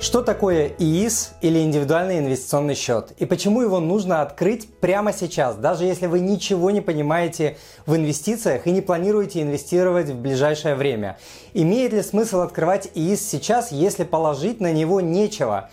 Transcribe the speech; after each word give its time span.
Что 0.00 0.22
такое 0.22 0.72
ИИС 0.78 1.32
или 1.42 1.58
индивидуальный 1.58 2.20
инвестиционный 2.20 2.74
счет? 2.74 3.12
И 3.18 3.26
почему 3.26 3.60
его 3.60 3.80
нужно 3.80 4.22
открыть 4.22 4.66
прямо 4.66 5.12
сейчас, 5.12 5.56
даже 5.56 5.84
если 5.84 6.06
вы 6.06 6.20
ничего 6.20 6.70
не 6.70 6.80
понимаете 6.80 7.58
в 7.84 7.94
инвестициях 7.94 8.66
и 8.66 8.70
не 8.70 8.80
планируете 8.80 9.42
инвестировать 9.42 10.08
в 10.08 10.14
ближайшее 10.14 10.74
время? 10.74 11.18
Имеет 11.52 11.92
ли 11.92 12.00
смысл 12.00 12.40
открывать 12.40 12.88
ИИС 12.94 13.28
сейчас, 13.28 13.72
если 13.72 14.04
положить 14.04 14.58
на 14.58 14.72
него 14.72 15.02
нечего? 15.02 15.68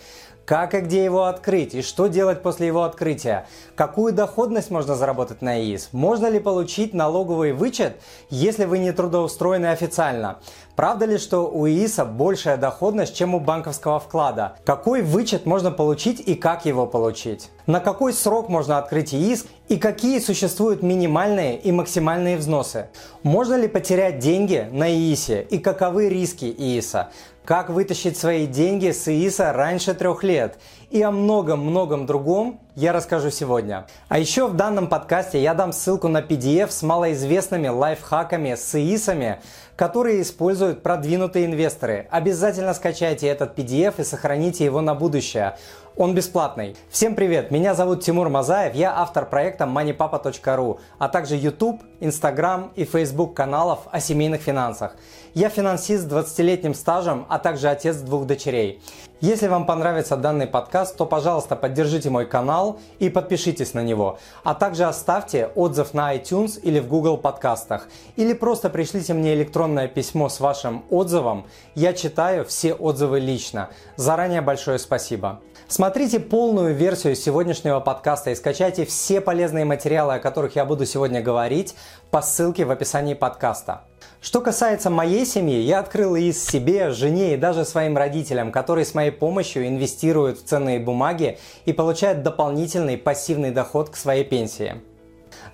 Как 0.48 0.72
и 0.72 0.80
где 0.80 1.04
его 1.04 1.24
открыть 1.24 1.74
и 1.74 1.82
что 1.82 2.06
делать 2.06 2.40
после 2.40 2.68
его 2.68 2.84
открытия? 2.84 3.46
Какую 3.74 4.14
доходность 4.14 4.70
можно 4.70 4.94
заработать 4.94 5.42
на 5.42 5.60
ИИС? 5.60 5.90
Можно 5.92 6.30
ли 6.30 6.40
получить 6.40 6.94
налоговый 6.94 7.52
вычет, 7.52 8.00
если 8.30 8.64
вы 8.64 8.78
не 8.78 8.92
трудоустроены 8.92 9.66
официально? 9.66 10.38
Правда 10.74 11.04
ли, 11.04 11.18
что 11.18 11.50
у 11.50 11.68
ИИСа 11.68 12.06
большая 12.06 12.56
доходность, 12.56 13.14
чем 13.14 13.34
у 13.34 13.40
банковского 13.40 14.00
вклада? 14.00 14.56
Какой 14.64 15.02
вычет 15.02 15.44
можно 15.44 15.70
получить 15.70 16.20
и 16.20 16.34
как 16.34 16.64
его 16.64 16.86
получить? 16.86 17.50
На 17.68 17.80
какой 17.80 18.14
срок 18.14 18.48
можно 18.48 18.78
открыть 18.78 19.12
ИИС 19.12 19.44
и 19.68 19.76
какие 19.76 20.20
существуют 20.20 20.82
минимальные 20.82 21.58
и 21.58 21.70
максимальные 21.70 22.38
взносы? 22.38 22.88
Можно 23.22 23.56
ли 23.56 23.68
потерять 23.68 24.20
деньги 24.20 24.66
на 24.72 24.90
ИИСе 24.90 25.42
и 25.42 25.58
каковы 25.58 26.08
риски 26.08 26.46
ИИСа? 26.46 27.10
как 27.48 27.70
вытащить 27.70 28.18
свои 28.18 28.46
деньги 28.46 28.90
с 28.90 29.08
ИИСа 29.08 29.54
раньше 29.54 29.94
трех 29.94 30.22
лет 30.22 30.58
и 30.90 31.00
о 31.00 31.10
многом-многом 31.10 32.04
другом 32.04 32.60
я 32.74 32.92
расскажу 32.92 33.30
сегодня. 33.30 33.86
А 34.10 34.18
еще 34.18 34.48
в 34.48 34.54
данном 34.54 34.86
подкасте 34.86 35.42
я 35.42 35.54
дам 35.54 35.72
ссылку 35.72 36.08
на 36.08 36.20
PDF 36.20 36.70
с 36.70 36.82
малоизвестными 36.82 37.68
лайфхаками 37.68 38.54
с 38.54 38.74
ИИСами, 38.74 39.40
которые 39.76 40.20
используют 40.20 40.82
продвинутые 40.82 41.46
инвесторы. 41.46 42.06
Обязательно 42.10 42.74
скачайте 42.74 43.28
этот 43.28 43.58
PDF 43.58 43.94
и 43.96 44.04
сохраните 44.04 44.66
его 44.66 44.82
на 44.82 44.94
будущее. 44.94 45.56
Он 45.98 46.14
бесплатный. 46.14 46.76
Всем 46.90 47.16
привет, 47.16 47.50
меня 47.50 47.74
зовут 47.74 48.04
Тимур 48.04 48.28
Мазаев, 48.28 48.76
я 48.76 48.96
автор 48.96 49.28
проекта 49.28 49.64
moneypapa.ru, 49.64 50.78
а 50.96 51.08
также 51.08 51.34
YouTube, 51.34 51.82
Instagram 51.98 52.70
и 52.76 52.84
Facebook 52.84 53.34
каналов 53.34 53.80
о 53.90 53.98
семейных 53.98 54.40
финансах. 54.40 54.94
Я 55.34 55.48
финансист 55.48 56.04
с 56.04 56.06
20-летним 56.06 56.74
стажем, 56.74 57.26
а 57.28 57.40
также 57.40 57.68
отец 57.68 57.96
двух 57.96 58.26
дочерей. 58.26 58.80
Если 59.20 59.48
вам 59.48 59.66
понравится 59.66 60.16
данный 60.16 60.46
подкаст, 60.46 60.96
то, 60.96 61.04
пожалуйста, 61.04 61.56
поддержите 61.56 62.08
мой 62.08 62.24
канал 62.24 62.78
и 63.00 63.08
подпишитесь 63.08 63.74
на 63.74 63.82
него. 63.82 64.20
А 64.44 64.54
также 64.54 64.84
оставьте 64.84 65.50
отзыв 65.56 65.92
на 65.92 66.14
iTunes 66.14 66.60
или 66.60 66.78
в 66.78 66.86
Google 66.86 67.18
подкастах. 67.18 67.88
Или 68.14 68.32
просто 68.32 68.70
пришлите 68.70 69.14
мне 69.14 69.34
электронное 69.34 69.88
письмо 69.88 70.28
с 70.28 70.38
вашим 70.38 70.84
отзывом. 70.88 71.46
Я 71.74 71.94
читаю 71.94 72.44
все 72.44 72.74
отзывы 72.74 73.18
лично. 73.18 73.70
Заранее 73.96 74.40
большое 74.40 74.78
спасибо. 74.78 75.40
Смотрите 75.66 76.20
полную 76.20 76.72
версию 76.72 77.16
сегодняшнего 77.16 77.80
подкаста 77.80 78.30
и 78.30 78.36
скачайте 78.36 78.86
все 78.86 79.20
полезные 79.20 79.64
материалы, 79.64 80.14
о 80.14 80.20
которых 80.20 80.54
я 80.54 80.64
буду 80.64 80.86
сегодня 80.86 81.20
говорить, 81.20 81.74
по 82.12 82.22
ссылке 82.22 82.64
в 82.64 82.70
описании 82.70 83.14
подкаста. 83.14 83.87
Что 84.20 84.40
касается 84.40 84.90
моей 84.90 85.24
семьи, 85.24 85.60
я 85.60 85.78
открыл 85.78 86.16
из 86.16 86.44
себе, 86.44 86.90
жене 86.90 87.34
и 87.34 87.36
даже 87.36 87.64
своим 87.64 87.96
родителям, 87.96 88.52
которые 88.52 88.84
с 88.84 88.94
моей 88.94 89.10
помощью 89.12 89.66
инвестируют 89.66 90.38
в 90.38 90.44
ценные 90.44 90.80
бумаги 90.80 91.38
и 91.64 91.72
получают 91.72 92.22
дополнительный 92.22 92.98
пассивный 92.98 93.52
доход 93.52 93.90
к 93.90 93.96
своей 93.96 94.24
пенсии. 94.24 94.82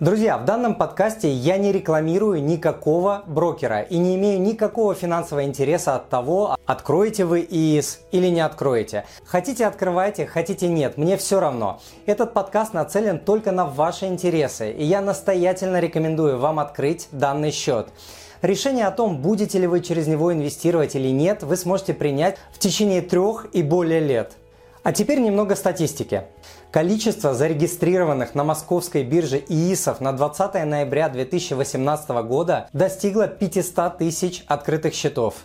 Друзья, 0.01 0.39
в 0.39 0.45
данном 0.45 0.75
подкасте 0.75 1.31
я 1.31 1.57
не 1.57 1.71
рекламирую 1.71 2.43
никакого 2.43 3.23
брокера 3.27 3.81
и 3.83 3.97
не 3.97 4.17
имею 4.17 4.41
никакого 4.41 4.95
финансового 4.95 5.45
интереса 5.45 5.95
от 5.95 6.09
того, 6.09 6.57
откроете 6.67 7.25
вы 7.25 7.47
ИИС 7.49 8.01
или 8.11 8.27
не 8.27 8.41
откроете. 8.41 9.05
Хотите 9.25 9.67
открывайте, 9.67 10.27
хотите 10.27 10.69
нет, 10.69 10.97
мне 10.97 11.17
все 11.17 11.39
равно. 11.39 11.81
Этот 12.07 12.33
подкаст 12.33 12.75
нацелен 12.75 13.21
только 13.21 13.53
на 13.53 13.67
ваши 13.67 14.07
интересы, 14.07 14.73
и 14.73 14.85
я 14.85 15.01
настоятельно 15.01 15.79
рекомендую 15.79 16.39
вам 16.39 16.59
открыть 16.59 17.09
данный 17.13 17.53
счет. 17.53 17.89
Решение 18.45 18.87
о 18.87 18.91
том, 18.91 19.23
будете 19.23 19.59
ли 19.59 19.67
вы 19.67 19.81
через 19.81 20.07
него 20.07 20.31
инвестировать 20.31 20.95
или 20.97 21.09
нет, 21.09 21.43
вы 21.43 21.57
сможете 21.57 21.95
принять 21.95 22.37
в 22.53 22.59
течение 22.59 23.01
трех 23.01 23.47
и 23.55 23.63
более 23.63 24.01
лет. 24.01 24.33
А 24.85 24.93
теперь 24.93 25.19
немного 25.19 25.57
статистики. 25.57 26.25
Количество 26.71 27.33
зарегистрированных 27.33 28.35
на 28.35 28.45
московской 28.45 29.03
бирже 29.03 29.39
ИИСов 29.39 30.03
на 30.03 30.13
20 30.13 30.67
ноября 30.67 31.09
2018 31.09 32.11
года 32.27 32.69
достигло 32.75 33.27
500 33.27 33.97
тысяч 33.97 34.45
открытых 34.47 34.93
счетов. 34.93 35.37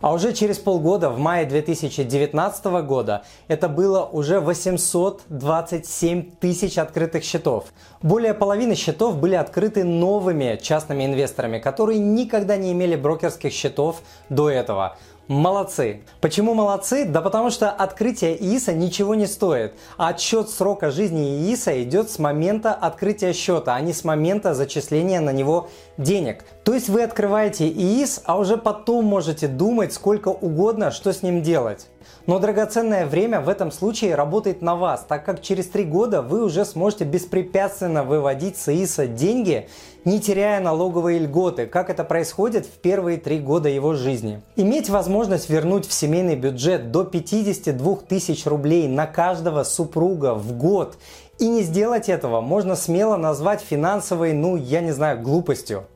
А 0.00 0.12
уже 0.12 0.32
через 0.32 0.58
полгода, 0.58 1.10
в 1.10 1.18
мае 1.20 1.46
2019 1.46 2.64
года, 2.86 3.22
это 3.46 3.68
было 3.68 4.04
уже 4.04 4.40
827 4.40 6.30
тысяч 6.40 6.78
открытых 6.78 7.22
счетов. 7.22 7.66
Более 8.02 8.34
половины 8.34 8.74
счетов 8.74 9.18
были 9.18 9.36
открыты 9.36 9.84
новыми 9.84 10.58
частными 10.60 11.04
инвесторами, 11.04 11.60
которые 11.60 12.00
никогда 12.00 12.56
не 12.56 12.72
имели 12.72 12.96
брокерских 12.96 13.52
счетов 13.52 14.02
до 14.28 14.50
этого. 14.50 14.96
Молодцы. 15.28 16.00
Почему 16.22 16.54
молодцы? 16.54 17.04
Да 17.04 17.20
потому 17.20 17.50
что 17.50 17.70
открытие 17.70 18.34
ИИСа 18.42 18.72
ничего 18.72 19.14
не 19.14 19.26
стоит, 19.26 19.74
отсчет 19.98 20.48
срока 20.48 20.90
жизни 20.90 21.42
ИИСа 21.42 21.82
идет 21.82 22.10
с 22.10 22.18
момента 22.18 22.72
открытия 22.72 23.34
счета, 23.34 23.74
а 23.74 23.80
не 23.82 23.92
с 23.92 24.04
момента 24.04 24.54
зачисления 24.54 25.20
на 25.20 25.30
него 25.30 25.68
денег. 25.98 26.44
То 26.64 26.72
есть 26.72 26.88
вы 26.88 27.02
открываете 27.02 27.68
ИИС, 27.68 28.22
а 28.24 28.38
уже 28.38 28.56
потом 28.56 29.04
можете 29.04 29.48
думать 29.48 29.92
сколько 29.92 30.28
угодно, 30.28 30.90
что 30.90 31.12
с 31.12 31.22
ним 31.22 31.42
делать. 31.42 31.88
Но 32.28 32.38
драгоценное 32.38 33.06
время 33.06 33.40
в 33.40 33.48
этом 33.48 33.72
случае 33.72 34.14
работает 34.14 34.60
на 34.60 34.76
вас, 34.76 35.02
так 35.08 35.24
как 35.24 35.40
через 35.40 35.66
три 35.66 35.84
года 35.84 36.20
вы 36.20 36.44
уже 36.44 36.66
сможете 36.66 37.04
беспрепятственно 37.04 38.04
выводить 38.04 38.58
с 38.58 38.68
ИИСа 38.68 39.06
деньги, 39.06 39.66
не 40.04 40.20
теряя 40.20 40.60
налоговые 40.60 41.20
льготы, 41.20 41.64
как 41.64 41.88
это 41.88 42.04
происходит 42.04 42.66
в 42.66 42.80
первые 42.80 43.16
три 43.16 43.38
года 43.38 43.70
его 43.70 43.94
жизни. 43.94 44.42
Иметь 44.56 44.90
возможность 44.90 45.48
вернуть 45.48 45.88
в 45.88 45.92
семейный 45.94 46.36
бюджет 46.36 46.90
до 46.90 47.04
52 47.04 47.96
тысяч 48.06 48.44
рублей 48.44 48.88
на 48.88 49.06
каждого 49.06 49.62
супруга 49.62 50.34
в 50.34 50.52
год 50.52 50.98
и 51.38 51.48
не 51.48 51.62
сделать 51.62 52.10
этого 52.10 52.42
можно 52.42 52.76
смело 52.76 53.16
назвать 53.16 53.62
финансовой, 53.62 54.34
ну 54.34 54.56
я 54.56 54.82
не 54.82 54.92
знаю, 54.92 55.22
глупостью. 55.22 55.86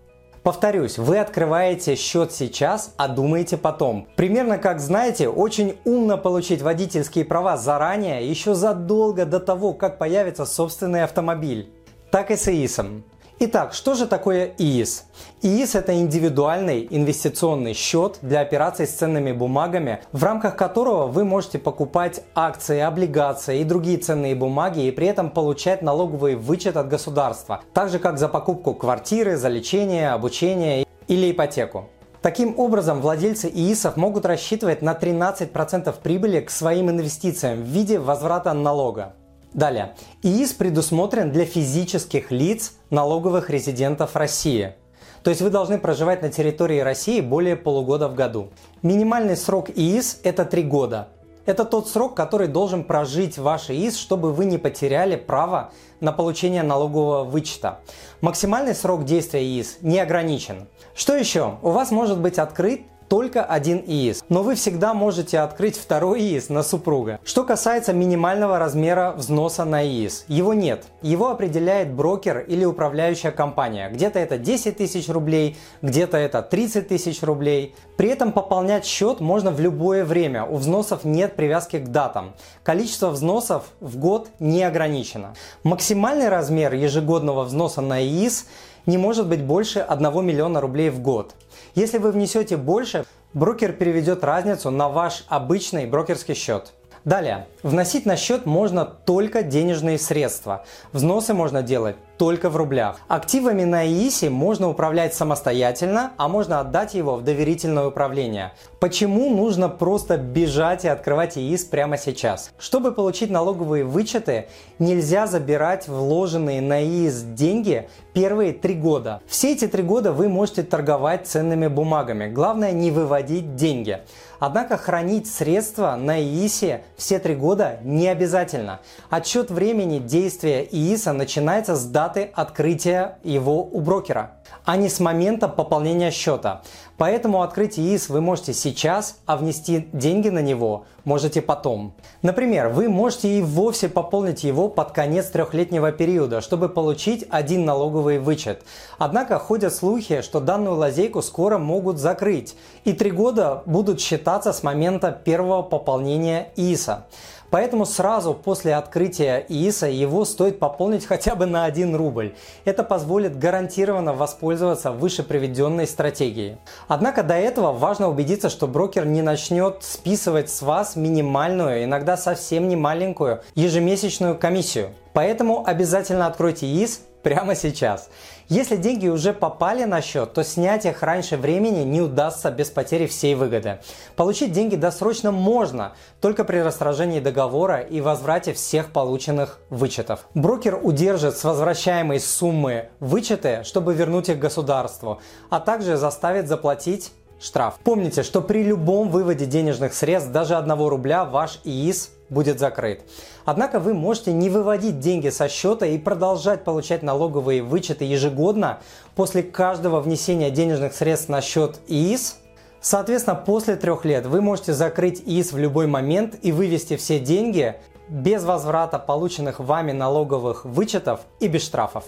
Повторюсь, 0.42 0.98
вы 0.98 1.18
открываете 1.18 1.94
счет 1.94 2.32
сейчас, 2.32 2.94
а 2.96 3.06
думаете 3.06 3.56
потом. 3.56 4.08
Примерно 4.16 4.58
как 4.58 4.80
знаете, 4.80 5.28
очень 5.28 5.76
умно 5.84 6.18
получить 6.18 6.62
водительские 6.62 7.24
права 7.24 7.56
заранее, 7.56 8.28
еще 8.28 8.54
задолго 8.54 9.24
до 9.24 9.38
того, 9.38 9.72
как 9.72 9.98
появится 9.98 10.44
собственный 10.44 11.04
автомобиль. 11.04 11.72
Так 12.10 12.32
и 12.32 12.36
с 12.36 12.48
ИИСом. 12.48 13.04
Итак, 13.44 13.74
что 13.74 13.94
же 13.94 14.06
такое 14.06 14.52
ИИС? 14.56 15.06
ИИС– 15.42 15.74
это 15.74 15.98
индивидуальный 15.98 16.86
инвестиционный 16.88 17.74
счет 17.74 18.20
для 18.22 18.38
операций 18.38 18.86
с 18.86 18.92
ценными 18.92 19.32
бумагами, 19.32 19.98
в 20.12 20.22
рамках 20.22 20.54
которого 20.54 21.08
вы 21.08 21.24
можете 21.24 21.58
покупать 21.58 22.22
акции, 22.36 22.78
облигации 22.78 23.58
и 23.58 23.64
другие 23.64 23.98
ценные 23.98 24.36
бумаги 24.36 24.86
и 24.86 24.92
при 24.92 25.08
этом 25.08 25.28
получать 25.28 25.82
налоговый 25.82 26.36
вычет 26.36 26.76
от 26.76 26.86
государства, 26.86 27.62
так 27.74 27.88
же 27.88 27.98
как 27.98 28.16
за 28.16 28.28
покупку 28.28 28.74
квартиры, 28.74 29.36
за 29.36 29.48
лечение, 29.48 30.10
обучение 30.10 30.86
или 31.08 31.32
ипотеку. 31.32 31.88
Таким 32.20 32.56
образом, 32.60 33.00
владельцы 33.00 33.48
ИИСов 33.48 33.96
могут 33.96 34.24
рассчитывать 34.24 34.82
на 34.82 34.92
13% 34.92 35.92
прибыли 36.00 36.42
к 36.42 36.48
своим 36.48 36.90
инвестициям 36.90 37.64
в 37.64 37.66
виде 37.66 37.98
возврата 37.98 38.52
налога. 38.52 39.14
Далее. 39.54 39.94
ИИС 40.22 40.54
предусмотрен 40.54 41.30
для 41.30 41.44
физических 41.44 42.30
лиц, 42.30 42.72
налоговых 42.90 43.50
резидентов 43.50 44.16
России. 44.16 44.74
То 45.22 45.30
есть 45.30 45.42
вы 45.42 45.50
должны 45.50 45.78
проживать 45.78 46.22
на 46.22 46.30
территории 46.30 46.80
России 46.80 47.20
более 47.20 47.56
полугода 47.56 48.08
в 48.08 48.14
году. 48.14 48.48
Минимальный 48.82 49.36
срок 49.36 49.70
ИИС– 49.70 50.20
это 50.24 50.44
3 50.44 50.62
года. 50.62 51.08
Это 51.44 51.64
тот 51.64 51.88
срок, 51.88 52.14
который 52.14 52.46
должен 52.48 52.84
прожить 52.84 53.36
ваш 53.36 53.68
ИИС, 53.68 53.96
чтобы 53.96 54.32
вы 54.32 54.46
не 54.46 54.58
потеряли 54.58 55.16
право 55.16 55.72
на 56.00 56.12
получение 56.12 56.62
налогового 56.62 57.24
вычета. 57.24 57.80
Максимальный 58.20 58.74
срок 58.74 59.04
действия 59.04 59.42
ИИС 59.42 59.78
не 59.82 59.98
ограничен. 59.98 60.68
Что 60.94 61.14
еще? 61.14 61.58
У 61.62 61.70
вас 61.70 61.90
может 61.90 62.20
быть 62.20 62.38
открыт 62.38 62.82
только 63.12 63.44
один 63.44 63.84
ИИС, 63.86 64.24
но 64.30 64.42
вы 64.42 64.54
всегда 64.54 64.94
можете 64.94 65.40
открыть 65.40 65.76
второй 65.76 66.22
ИИС 66.22 66.48
на 66.48 66.62
супруга. 66.62 67.20
Что 67.24 67.44
касается 67.44 67.92
минимального 67.92 68.58
размера 68.58 69.12
взноса 69.14 69.66
на 69.66 69.84
ИИС, 69.84 70.24
его 70.28 70.54
нет. 70.54 70.84
Его 71.02 71.28
определяет 71.28 71.92
брокер 71.92 72.38
или 72.38 72.64
управляющая 72.64 73.30
компания. 73.30 73.90
Где-то 73.90 74.18
это 74.18 74.38
10 74.38 74.78
тысяч 74.78 75.10
рублей, 75.10 75.58
где-то 75.82 76.16
это 76.16 76.40
30 76.40 76.88
тысяч 76.88 77.22
рублей. 77.22 77.74
При 77.98 78.08
этом 78.08 78.32
пополнять 78.32 78.86
счет 78.86 79.20
можно 79.20 79.50
в 79.50 79.60
любое 79.60 80.06
время, 80.06 80.46
у 80.46 80.56
взносов 80.56 81.04
нет 81.04 81.36
привязки 81.36 81.80
к 81.80 81.88
датам. 81.88 82.32
Количество 82.62 83.10
взносов 83.10 83.64
в 83.80 83.98
год 83.98 84.30
не 84.40 84.62
ограничено. 84.62 85.34
Максимальный 85.64 86.30
размер 86.30 86.72
ежегодного 86.72 87.44
взноса 87.44 87.82
на 87.82 88.02
ИИС 88.02 88.46
не 88.86 88.96
может 88.96 89.28
быть 89.28 89.44
больше 89.44 89.80
1 89.80 90.24
миллиона 90.24 90.62
рублей 90.62 90.88
в 90.88 91.00
год. 91.00 91.34
Если 91.74 91.96
вы 91.98 92.12
внесете 92.12 92.56
больше, 92.58 93.06
брокер 93.32 93.72
переведет 93.72 94.24
разницу 94.24 94.70
на 94.70 94.88
ваш 94.88 95.24
обычный 95.28 95.86
брокерский 95.86 96.34
счет. 96.34 96.74
Далее, 97.04 97.48
вносить 97.62 98.06
на 98.06 98.16
счет 98.16 98.46
можно 98.46 98.84
только 98.84 99.42
денежные 99.42 99.98
средства. 99.98 100.64
Взносы 100.92 101.34
можно 101.34 101.62
делать 101.62 101.96
только 102.18 102.50
в 102.50 102.56
рублях. 102.56 103.00
Активами 103.08 103.64
на 103.64 103.86
ИИСе 103.86 104.30
можно 104.30 104.68
управлять 104.68 105.14
самостоятельно, 105.14 106.12
а 106.16 106.28
можно 106.28 106.60
отдать 106.60 106.94
его 106.94 107.16
в 107.16 107.24
доверительное 107.24 107.86
управление. 107.86 108.52
Почему 108.80 109.30
нужно 109.30 109.68
просто 109.68 110.16
бежать 110.16 110.84
и 110.84 110.88
открывать 110.88 111.36
ИИС 111.36 111.64
прямо 111.64 111.96
сейчас? 111.96 112.52
Чтобы 112.58 112.92
получить 112.92 113.30
налоговые 113.30 113.84
вычеты, 113.84 114.48
нельзя 114.78 115.26
забирать 115.26 115.88
вложенные 115.88 116.60
на 116.60 116.82
ИИС 116.82 117.22
деньги 117.22 117.88
первые 118.12 118.52
три 118.52 118.74
года. 118.74 119.20
Все 119.26 119.52
эти 119.52 119.66
три 119.66 119.82
года 119.82 120.12
вы 120.12 120.28
можете 120.28 120.62
торговать 120.62 121.26
ценными 121.26 121.66
бумагами. 121.68 122.28
Главное 122.28 122.72
не 122.72 122.90
выводить 122.90 123.56
деньги. 123.56 124.00
Однако 124.38 124.76
хранить 124.76 125.32
средства 125.32 125.94
на 125.96 126.20
ИИСе 126.20 126.82
все 126.96 127.20
три 127.20 127.36
года 127.36 127.78
не 127.84 128.08
обязательно. 128.08 128.80
Отсчет 129.08 129.50
времени 129.50 129.98
действия 129.98 130.64
ИИСа 130.64 131.12
начинается 131.12 131.76
с 131.76 131.84
даты 131.84 132.11
даты 132.12 132.30
открытия 132.34 133.18
его 133.24 133.64
у 133.64 133.80
брокера, 133.80 134.32
а 134.64 134.76
не 134.76 134.88
с 134.88 135.00
момента 135.00 135.48
пополнения 135.48 136.10
счета. 136.10 136.62
Поэтому 136.98 137.42
открыть 137.42 137.78
ИИС 137.78 138.10
вы 138.10 138.20
можете 138.20 138.52
сейчас, 138.52 139.16
а 139.26 139.36
внести 139.36 139.88
деньги 139.92 140.28
на 140.28 140.40
него 140.40 140.84
можете 141.04 141.40
потом. 141.40 141.94
Например, 142.20 142.68
вы 142.68 142.88
можете 142.88 143.38
и 143.38 143.42
вовсе 143.42 143.88
пополнить 143.88 144.44
его 144.44 144.68
под 144.68 144.92
конец 144.92 145.30
трехлетнего 145.30 145.90
периода, 145.90 146.40
чтобы 146.40 146.68
получить 146.68 147.24
один 147.30 147.64
налоговый 147.64 148.18
вычет. 148.18 148.62
Однако 148.98 149.38
ходят 149.38 149.74
слухи, 149.74 150.20
что 150.20 150.40
данную 150.40 150.76
лазейку 150.76 151.22
скоро 151.22 151.58
могут 151.58 151.98
закрыть, 151.98 152.54
и 152.84 152.92
три 152.92 153.10
года 153.10 153.62
будут 153.66 154.00
считаться 154.00 154.52
с 154.52 154.62
момента 154.62 155.10
первого 155.10 155.62
пополнения 155.62 156.52
ИИСа. 156.56 157.06
Поэтому 157.52 157.84
сразу 157.84 158.32
после 158.32 158.74
открытия 158.74 159.44
ИИСа 159.46 159.86
его 159.86 160.24
стоит 160.24 160.58
пополнить 160.58 161.04
хотя 161.04 161.34
бы 161.34 161.44
на 161.44 161.66
1 161.66 161.94
рубль. 161.94 162.34
Это 162.64 162.82
позволит 162.82 163.38
гарантированно 163.38 164.14
воспользоваться 164.14 164.90
выше 164.90 165.22
приведенной 165.22 165.86
стратегией. 165.86 166.56
Однако 166.88 167.22
до 167.22 167.34
этого 167.34 167.72
важно 167.72 168.08
убедиться, 168.08 168.48
что 168.48 168.66
брокер 168.66 169.04
не 169.04 169.20
начнет 169.20 169.82
списывать 169.82 170.48
с 170.48 170.62
вас 170.62 170.96
минимальную, 170.96 171.84
иногда 171.84 172.16
совсем 172.16 172.68
не 172.68 172.76
маленькую 172.76 173.42
ежемесячную 173.54 174.38
комиссию. 174.38 174.94
Поэтому 175.12 175.62
обязательно 175.66 176.28
откройте 176.28 176.64
ИИС 176.64 177.02
прямо 177.22 177.54
сейчас. 177.54 178.10
Если 178.48 178.76
деньги 178.76 179.08
уже 179.08 179.32
попали 179.32 179.84
на 179.84 180.02
счет, 180.02 180.32
то 180.34 180.44
снять 180.44 180.84
их 180.84 181.02
раньше 181.02 181.36
времени 181.36 181.84
не 181.84 182.00
удастся 182.00 182.50
без 182.50 182.70
потери 182.70 183.06
всей 183.06 183.34
выгоды. 183.34 183.78
Получить 184.16 184.52
деньги 184.52 184.76
досрочно 184.76 185.30
можно, 185.30 185.92
только 186.20 186.44
при 186.44 186.58
расторжении 186.58 187.20
договора 187.20 187.80
и 187.80 188.00
возврате 188.00 188.52
всех 188.52 188.92
полученных 188.92 189.58
вычетов. 189.70 190.26
Брокер 190.34 190.78
удержит 190.82 191.36
с 191.36 191.44
возвращаемой 191.44 192.20
суммы 192.20 192.88
вычеты, 193.00 193.62
чтобы 193.64 193.94
вернуть 193.94 194.28
их 194.28 194.38
государству, 194.38 195.20
а 195.48 195.60
также 195.60 195.96
заставит 195.96 196.48
заплатить 196.48 197.12
штраф. 197.40 197.78
Помните, 197.82 198.22
что 198.22 198.40
при 198.40 198.62
любом 198.62 199.08
выводе 199.08 199.46
денежных 199.46 199.94
средств, 199.94 200.30
даже 200.30 200.56
1 200.56 200.72
рубля, 200.78 201.24
ваш 201.24 201.60
ИИС 201.64 202.10
будет 202.28 202.58
закрыт. 202.58 203.02
Однако 203.44 203.80
вы 203.80 203.94
можете 203.94 204.32
не 204.32 204.50
выводить 204.50 205.00
деньги 205.00 205.28
со 205.28 205.48
счета 205.48 205.86
и 205.86 205.98
продолжать 205.98 206.64
получать 206.64 207.02
налоговые 207.02 207.62
вычеты 207.62 208.04
ежегодно 208.04 208.80
после 209.14 209.42
каждого 209.42 210.00
внесения 210.00 210.50
денежных 210.50 210.94
средств 210.94 211.28
на 211.28 211.40
счет 211.40 211.80
ИИС. 211.88 212.38
Соответственно, 212.80 213.36
после 213.36 213.76
трех 213.76 214.04
лет 214.04 214.26
вы 214.26 214.40
можете 214.40 214.72
закрыть 214.72 215.22
ИИС 215.24 215.52
в 215.52 215.58
любой 215.58 215.86
момент 215.86 216.36
и 216.42 216.52
вывести 216.52 216.96
все 216.96 217.18
деньги 217.18 217.76
без 218.08 218.44
возврата 218.44 218.98
полученных 218.98 219.58
вами 219.60 219.92
налоговых 219.92 220.64
вычетов 220.64 221.20
и 221.40 221.48
без 221.48 221.62
штрафов. 221.62 222.04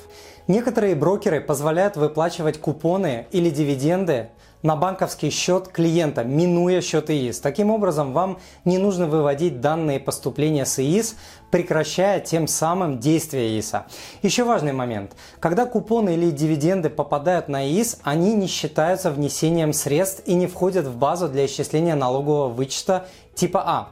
Некоторые 0.49 0.95
брокеры 0.95 1.41
позволяют 1.41 1.97
выплачивать 1.97 2.61
купоны 2.61 3.27
или 3.31 3.49
дивиденды 3.51 4.29
на 4.65 4.77
банковский 4.77 5.29
счет 5.29 5.69
клиента, 5.69 6.25
минуя 6.25 6.81
счет 6.81 7.11
ИИС. 7.11 7.39
Таким 7.41 7.71
образом, 7.71 8.15
вам 8.15 8.39
не 8.65 8.79
нужно 8.79 9.07
выводить 9.07 9.61
данные 9.61 10.01
поступления 10.01 10.65
с 10.65 10.79
ИИС, 10.79 11.17
прекращая 11.51 12.19
тем 12.19 12.49
самым 12.49 12.99
действие 12.99 13.51
ИИСа. 13.51 13.85
Еще 14.23 14.43
важный 14.43 14.73
момент. 14.73 15.13
Когда 15.39 15.67
купоны 15.67 16.15
или 16.15 16.31
дивиденды 16.31 16.89
попадают 16.89 17.49
на 17.49 17.69
ИИС, 17.69 17.99
они 18.05 18.35
не 18.35 18.47
считаются 18.47 19.11
внесением 19.11 19.75
средств 19.75 20.23
и 20.25 20.33
не 20.33 20.47
входят 20.47 20.87
в 20.87 20.97
базу 20.97 21.29
для 21.29 21.45
исчисления 21.45 21.95
налогового 21.95 22.49
вычета 22.49 23.07
типа 23.35 23.63
А. 23.67 23.89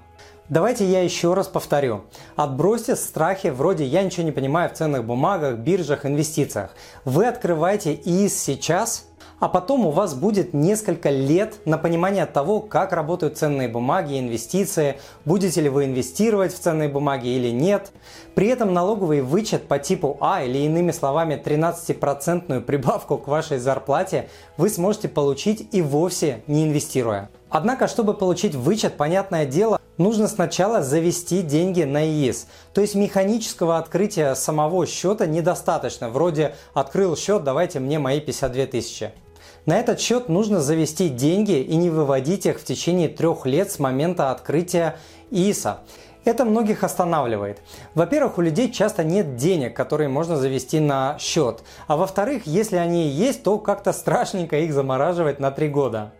Давайте 0.49 0.87
я 0.87 1.03
еще 1.03 1.35
раз 1.35 1.49
повторю. 1.49 2.05
Отбросьте 2.35 2.97
страхи 2.97 3.49
вроде 3.49 3.85
«я 3.85 4.03
ничего 4.03 4.25
не 4.25 4.33
понимаю 4.33 4.71
в 4.71 4.73
ценных 4.73 5.05
бумагах, 5.05 5.59
биржах, 5.59 6.07
инвестициях». 6.07 6.75
Вы 7.05 7.27
открываете 7.27 7.93
ИИС 7.95 8.43
сейчас– 8.43 9.05
а 9.43 9.49
потом 9.49 9.87
у 9.87 9.91
вас 9.91 10.15
будет 10.15 10.55
несколько 10.55 11.11
лет 11.11 11.55
на 11.65 11.77
понимание 11.77 12.27
того, 12.27 12.61
как 12.61 12.93
работают 12.93 13.39
ценные 13.39 13.67
бумаги, 13.67 14.17
инвестиции, 14.17 15.01
будете 15.25 15.61
ли 15.61 15.69
вы 15.69 15.87
инвестировать 15.87 16.55
в 16.55 16.61
ценные 16.61 16.89
бумаги 16.89 17.27
или 17.27 17.51
нет. 17.51 17.91
При 18.37 18.47
этом 18.47 18.73
налоговый 18.73 19.21
вычет 19.21 19.67
по 19.67 19.81
типу 19.81 20.17
А 20.21 20.45
или 20.45 20.59
иными 20.59 20.93
словами 20.93 21.43
13% 21.45 22.61
прибавку 22.61 23.19
к 23.19 23.27
вашей 23.27 23.59
зарплате 23.59 24.29
вы 24.59 24.69
сможете 24.69 25.09
получить 25.09 25.67
и 25.73 25.83
вовсе 25.83 26.45
не 26.47 26.63
инвестируя. 26.63 27.29
Однако, 27.51 27.89
чтобы 27.89 28.15
получить 28.15 28.55
вычет, 28.55 28.97
понятное 28.97 29.45
дело, 29.45 29.81
нужно 29.99 30.29
сначала 30.29 30.85
завести 30.85 31.43
деньги 31.43 31.83
на 31.83 32.07
ИИС. 32.07 32.47
То 32.73 32.81
есть 32.81 32.95
механического 32.95 33.79
открытия 33.79 34.37
самого 34.37 34.87
счета 34.87 35.27
недостаточно. 35.27 36.11
Вроде 36.11 36.55
открыл 36.75 37.17
счет, 37.17 37.43
давайте 37.43 37.81
мне 37.81 37.99
мои 37.99 38.21
52 38.21 38.67
тысячи. 38.67 39.11
На 39.65 39.79
этот 39.79 40.01
счет 40.01 40.29
нужно 40.29 40.61
завести 40.61 41.09
деньги 41.09 41.61
и 41.61 41.77
не 41.77 41.89
выводить 41.89 42.47
их 42.47 42.59
в 42.59 42.65
течение 42.65 43.09
трех 43.09 43.47
лет 43.47 43.71
с 43.71 43.79
момента 43.79 44.33
открытия 44.33 44.97
ИИСа. 45.31 45.83
Это 46.25 46.45
многих 46.45 46.83
останавливает. 46.83 47.61
Во-первых, 47.95 48.39
у 48.39 48.43
людей 48.43 48.73
часто 48.73 49.05
нет 49.05 49.37
денег, 49.37 49.75
которые 49.77 50.09
можно 50.09 50.37
завести 50.37 50.81
на 50.81 51.17
счет. 51.21 51.63
А 51.87 51.97
во-вторых, 51.97 52.43
если 52.47 52.77
они 52.77 53.07
есть, 53.07 53.45
то 53.45 53.59
как-то 53.59 53.93
страшненько 53.93 54.59
их 54.59 54.73
замораживать 54.73 55.39
на 55.39 55.53
три 55.53 55.69
года. 55.69 56.13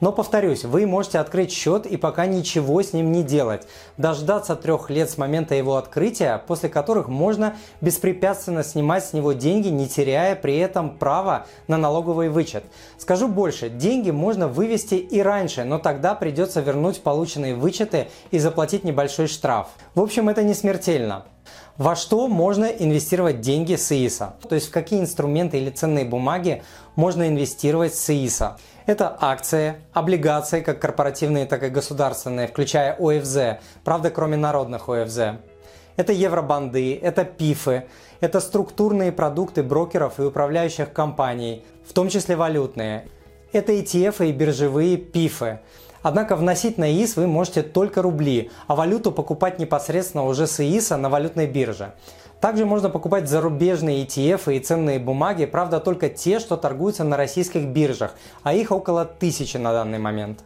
Но 0.00 0.12
повторюсь, 0.12 0.64
вы 0.64 0.86
можете 0.86 1.18
открыть 1.18 1.50
счет 1.50 1.86
и 1.86 1.96
пока 1.96 2.26
ничего 2.26 2.82
с 2.82 2.92
ним 2.92 3.12
не 3.12 3.22
делать. 3.22 3.66
Дождаться 3.96 4.54
трех 4.54 4.90
лет 4.90 5.08
с 5.10 5.16
момента 5.16 5.54
его 5.54 5.76
открытия, 5.76 6.42
после 6.46 6.68
которых 6.68 7.08
можно 7.08 7.56
беспрепятственно 7.80 8.62
снимать 8.62 9.04
с 9.06 9.14
него 9.14 9.32
деньги, 9.32 9.68
не 9.68 9.88
теряя 9.88 10.36
при 10.36 10.58
этом 10.58 10.98
права 10.98 11.46
на 11.66 11.78
налоговый 11.78 12.28
вычет. 12.28 12.64
Скажу 12.98 13.26
больше, 13.26 13.70
деньги 13.70 14.10
можно 14.10 14.48
вывести 14.48 14.96
и 14.96 15.20
раньше, 15.20 15.64
но 15.64 15.78
тогда 15.78 16.14
придется 16.14 16.60
вернуть 16.60 17.00
полученные 17.00 17.54
вычеты 17.54 18.08
и 18.30 18.38
заплатить 18.38 18.84
небольшой 18.84 19.28
штраф. 19.28 19.68
В 19.94 20.02
общем, 20.02 20.28
это 20.28 20.42
не 20.42 20.52
смертельно. 20.52 21.24
Во 21.76 21.94
что 21.94 22.26
можно 22.26 22.64
инвестировать 22.64 23.42
деньги 23.42 23.76
с 23.76 23.92
ИИСа? 23.92 24.36
То 24.48 24.54
есть 24.54 24.68
в 24.68 24.70
какие 24.70 25.00
инструменты 25.00 25.58
или 25.58 25.70
ценные 25.70 26.06
бумаги 26.06 26.62
можно 26.96 27.28
инвестировать 27.28 27.94
с 27.94 28.08
ИИСа? 28.10 28.56
Это 28.86 29.16
акции, 29.20 29.74
облигации, 29.92 30.60
как 30.60 30.80
корпоративные, 30.80 31.44
так 31.46 31.64
и 31.64 31.70
государственные, 31.70 32.46
включая 32.46 32.92
ОФЗ, 32.92 33.58
правда, 33.82 34.10
кроме 34.10 34.36
народных 34.36 34.88
ОФЗ. 34.88 35.40
Это 35.96 36.12
евробанды, 36.12 36.96
это 36.96 37.24
пифы, 37.24 37.88
это 38.20 38.38
структурные 38.38 39.10
продукты 39.10 39.64
брокеров 39.64 40.20
и 40.20 40.22
управляющих 40.22 40.92
компаний, 40.92 41.64
в 41.84 41.92
том 41.94 42.08
числе 42.08 42.36
валютные. 42.36 43.08
Это 43.52 43.72
ETF 43.72 44.28
и 44.28 44.30
биржевые 44.30 44.98
пифы. 44.98 45.58
Однако 46.06 46.36
вносить 46.36 46.78
на 46.78 46.88
ИИС 46.88 47.16
вы 47.16 47.26
можете 47.26 47.64
только 47.64 48.00
рубли, 48.00 48.52
а 48.68 48.76
валюту 48.76 49.10
покупать 49.10 49.58
непосредственно 49.58 50.24
уже 50.24 50.46
с 50.46 50.60
ИИСа 50.60 50.96
на 50.96 51.10
валютной 51.10 51.48
бирже. 51.48 51.94
Также 52.40 52.64
можно 52.64 52.88
покупать 52.90 53.28
зарубежные 53.28 54.04
ETF 54.04 54.54
и 54.54 54.60
ценные 54.60 55.00
бумаги, 55.00 55.46
правда 55.46 55.80
только 55.80 56.08
те, 56.08 56.38
что 56.38 56.56
торгуются 56.56 57.02
на 57.02 57.16
российских 57.16 57.66
биржах, 57.66 58.14
а 58.44 58.54
их 58.54 58.70
около 58.70 59.04
тысячи 59.04 59.56
на 59.56 59.72
данный 59.72 59.98
момент. 59.98 60.44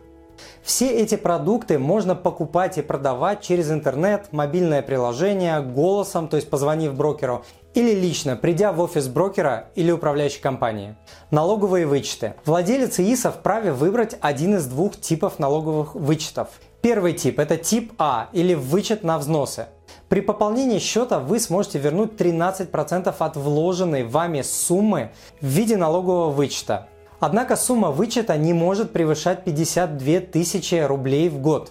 Все 0.62 0.90
эти 0.90 1.16
продукты 1.16 1.78
можно 1.78 2.14
покупать 2.14 2.78
и 2.78 2.82
продавать 2.82 3.42
через 3.42 3.70
интернет, 3.70 4.32
мобильное 4.32 4.80
приложение, 4.80 5.60
голосом, 5.60 6.28
то 6.28 6.36
есть 6.36 6.48
позвонив 6.48 6.94
брокеру, 6.94 7.44
или 7.74 7.94
лично, 7.94 8.36
придя 8.36 8.72
в 8.72 8.80
офис 8.80 9.08
брокера 9.08 9.68
или 9.74 9.90
управляющей 9.92 10.40
компании. 10.40 10.96
Налоговые 11.30 11.86
вычеты. 11.86 12.34
Владелец 12.44 12.98
ИИСа 12.98 13.30
вправе 13.30 13.72
выбрать 13.72 14.16
один 14.20 14.56
из 14.56 14.66
двух 14.66 15.00
типов 15.00 15.38
налоговых 15.38 15.94
вычетов. 15.94 16.48
Первый 16.82 17.12
тип– 17.12 17.38
это 17.40 17.56
тип 17.56 17.92
А 17.98 18.28
или 18.32 18.54
вычет 18.54 19.04
на 19.04 19.18
взносы. 19.18 19.66
При 20.08 20.20
пополнении 20.20 20.78
счета 20.78 21.20
вы 21.20 21.38
сможете 21.38 21.78
вернуть 21.78 22.12
13% 22.12 23.14
от 23.16 23.36
вложенной 23.36 24.04
вами 24.04 24.42
суммы 24.42 25.12
в 25.40 25.46
виде 25.46 25.76
налогового 25.76 26.30
вычета. 26.30 26.88
Однако 27.20 27.54
сумма 27.54 27.90
вычета 27.90 28.36
не 28.36 28.54
может 28.54 28.92
превышать 28.92 29.44
52 29.44 30.20
тысячи 30.20 30.76
рублей 30.76 31.28
в 31.28 31.38
год. 31.38 31.70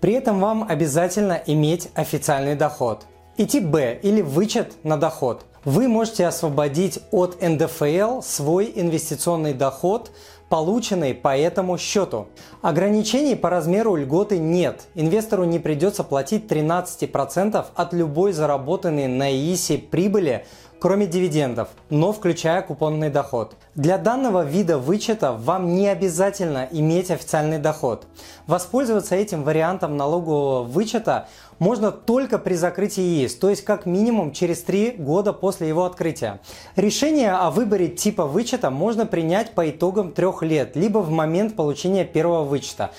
При 0.00 0.14
этом 0.14 0.40
вам 0.40 0.66
обязательно 0.68 1.40
иметь 1.46 1.90
официальный 1.94 2.54
доход. 2.54 3.04
И 3.36 3.44
тип 3.44 3.64
Б 3.64 3.98
или 4.02 4.22
вычет 4.22 4.82
на 4.82 4.96
доход. 4.96 5.44
Вы 5.66 5.88
можете 5.88 6.26
освободить 6.26 7.00
от 7.10 7.42
НДФЛ 7.42 8.22
свой 8.22 8.72
инвестиционный 8.74 9.52
доход, 9.52 10.10
полученный 10.48 11.12
по 11.12 11.36
этому 11.36 11.76
счету. 11.76 12.28
Ограничений 12.62 13.34
по 13.34 13.50
размеру 13.50 13.94
льготы 13.94 14.38
нет. 14.38 14.86
Инвестору 14.94 15.44
не 15.44 15.58
придется 15.58 16.02
платить 16.02 16.46
13% 16.46 17.66
от 17.74 17.92
любой 17.92 18.32
заработанной 18.32 19.06
на 19.06 19.30
ИИСе 19.30 19.76
прибыли 19.76 20.46
кроме 20.78 21.06
дивидендов, 21.06 21.68
но 21.90 22.12
включая 22.12 22.62
купонный 22.62 23.10
доход. 23.10 23.54
Для 23.74 23.98
данного 23.98 24.44
вида 24.44 24.78
вычета 24.78 25.32
вам 25.32 25.74
не 25.74 25.88
обязательно 25.88 26.68
иметь 26.70 27.10
официальный 27.10 27.58
доход. 27.58 28.06
Воспользоваться 28.46 29.14
этим 29.14 29.42
вариантом 29.42 29.96
налогового 29.96 30.62
вычета 30.62 31.28
можно 31.58 31.90
только 31.90 32.38
при 32.38 32.54
закрытии 32.54 33.24
ИИС, 33.24 33.36
то 33.36 33.48
есть 33.48 33.64
как 33.64 33.86
минимум 33.86 34.32
через 34.32 34.62
3 34.62 34.96
года 34.98 35.32
после 35.32 35.68
его 35.68 35.84
открытия. 35.84 36.40
Решение 36.76 37.32
о 37.32 37.50
выборе 37.50 37.88
типа 37.88 38.26
вычета 38.26 38.70
можно 38.70 39.06
принять 39.06 39.52
по 39.52 39.68
итогам 39.68 40.12
трех 40.12 40.42
лет, 40.42 40.76
либо 40.76 40.98
в 40.98 41.10
момент 41.10 41.56
получения 41.56 42.04
первого 42.04 42.44
вычета. 42.44 42.90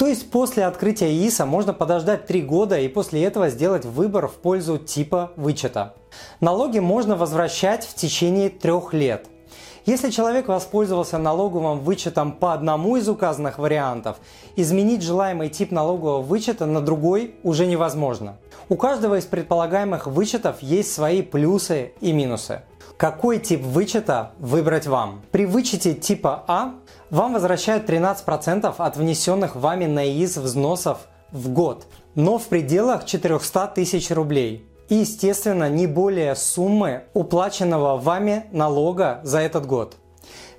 То 0.00 0.06
есть 0.06 0.30
после 0.30 0.64
открытия 0.64 1.12
ИИСа 1.12 1.44
можно 1.44 1.74
подождать 1.74 2.24
3 2.24 2.40
года 2.40 2.78
и 2.78 2.88
после 2.88 3.22
этого 3.22 3.50
сделать 3.50 3.84
выбор 3.84 4.28
в 4.28 4.32
пользу 4.32 4.78
типа 4.78 5.32
вычета. 5.36 5.92
Налоги 6.40 6.78
можно 6.78 7.16
возвращать 7.16 7.84
в 7.84 7.94
течение 7.94 8.48
трех 8.48 8.94
лет. 8.94 9.26
Если 9.84 10.08
человек 10.08 10.48
воспользовался 10.48 11.18
налоговым 11.18 11.80
вычетом 11.80 12.32
по 12.32 12.54
одному 12.54 12.96
из 12.96 13.10
указанных 13.10 13.58
вариантов, 13.58 14.16
изменить 14.56 15.02
желаемый 15.02 15.50
тип 15.50 15.70
налогового 15.70 16.22
вычета 16.22 16.64
на 16.64 16.80
другой 16.80 17.34
уже 17.42 17.66
невозможно. 17.66 18.38
У 18.70 18.76
каждого 18.76 19.18
из 19.18 19.26
предполагаемых 19.26 20.06
вычетов 20.06 20.62
есть 20.62 20.94
свои 20.94 21.20
плюсы 21.20 21.92
и 22.00 22.12
минусы. 22.12 22.62
Какой 22.96 23.38
тип 23.38 23.62
вычета 23.62 24.32
выбрать 24.38 24.86
вам? 24.86 25.20
При 25.30 25.44
вычете 25.44 25.92
типа 25.92 26.44
А 26.46 26.74
вам 27.10 27.34
возвращают 27.34 27.88
13% 27.88 28.74
от 28.76 28.96
внесенных 28.96 29.56
вами 29.56 29.86
на 29.86 30.06
ИИС 30.06 30.36
взносов 30.38 30.98
в 31.32 31.50
год, 31.50 31.86
но 32.14 32.38
в 32.38 32.46
пределах 32.46 33.04
400 33.04 33.72
тысяч 33.74 34.10
рублей. 34.10 34.66
И, 34.88 34.96
естественно, 34.96 35.68
не 35.68 35.86
более 35.86 36.34
суммы 36.34 37.04
уплаченного 37.14 37.96
вами 37.96 38.46
налога 38.50 39.20
за 39.22 39.38
этот 39.40 39.66
год. 39.66 39.96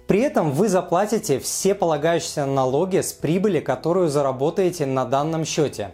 При 0.08 0.22
этом 0.22 0.52
вы 0.52 0.68
заплатите 0.68 1.40
все 1.40 1.74
полагающиеся 1.74 2.46
налоги 2.46 3.02
с 3.02 3.14
прибыли, 3.14 3.60
которую 3.60 4.10
заработаете 4.10 4.86
на 4.86 5.06
данном 5.06 5.46
счете. 5.46 5.94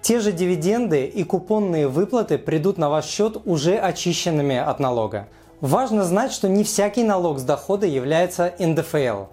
Те 0.00 0.20
же 0.20 0.32
дивиденды 0.32 1.04
и 1.04 1.24
купонные 1.24 1.88
выплаты 1.88 2.38
придут 2.38 2.78
на 2.78 2.88
ваш 2.88 3.06
счет 3.06 3.36
уже 3.44 3.76
очищенными 3.76 4.56
от 4.56 4.80
налога. 4.80 5.28
Важно 5.60 6.04
знать, 6.04 6.32
что 6.32 6.48
не 6.48 6.64
всякий 6.64 7.02
налог 7.02 7.38
с 7.38 7.42
дохода 7.42 7.86
является 7.86 8.54
НДФЛ. 8.58 9.24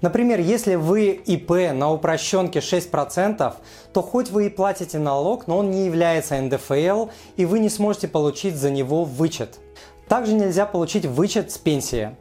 Например, 0.00 0.40
если 0.40 0.74
вы 0.74 1.10
ИП 1.10 1.72
на 1.72 1.90
упрощенке 1.90 2.58
6%, 2.58 3.54
то 3.92 4.02
хоть 4.02 4.30
вы 4.30 4.46
и 4.46 4.50
платите 4.50 4.98
налог, 4.98 5.46
но 5.46 5.58
он 5.58 5.70
не 5.70 5.86
является 5.86 6.40
НДФЛ, 6.40 7.06
и 7.36 7.44
вы 7.44 7.60
не 7.60 7.68
сможете 7.68 8.08
получить 8.08 8.56
за 8.56 8.70
него 8.70 9.04
вычет. 9.04 9.58
Также 10.08 10.34
нельзя 10.34 10.66
получить 10.66 11.06
вычет 11.06 11.50
с 11.50 11.58
пенсии. 11.58 12.14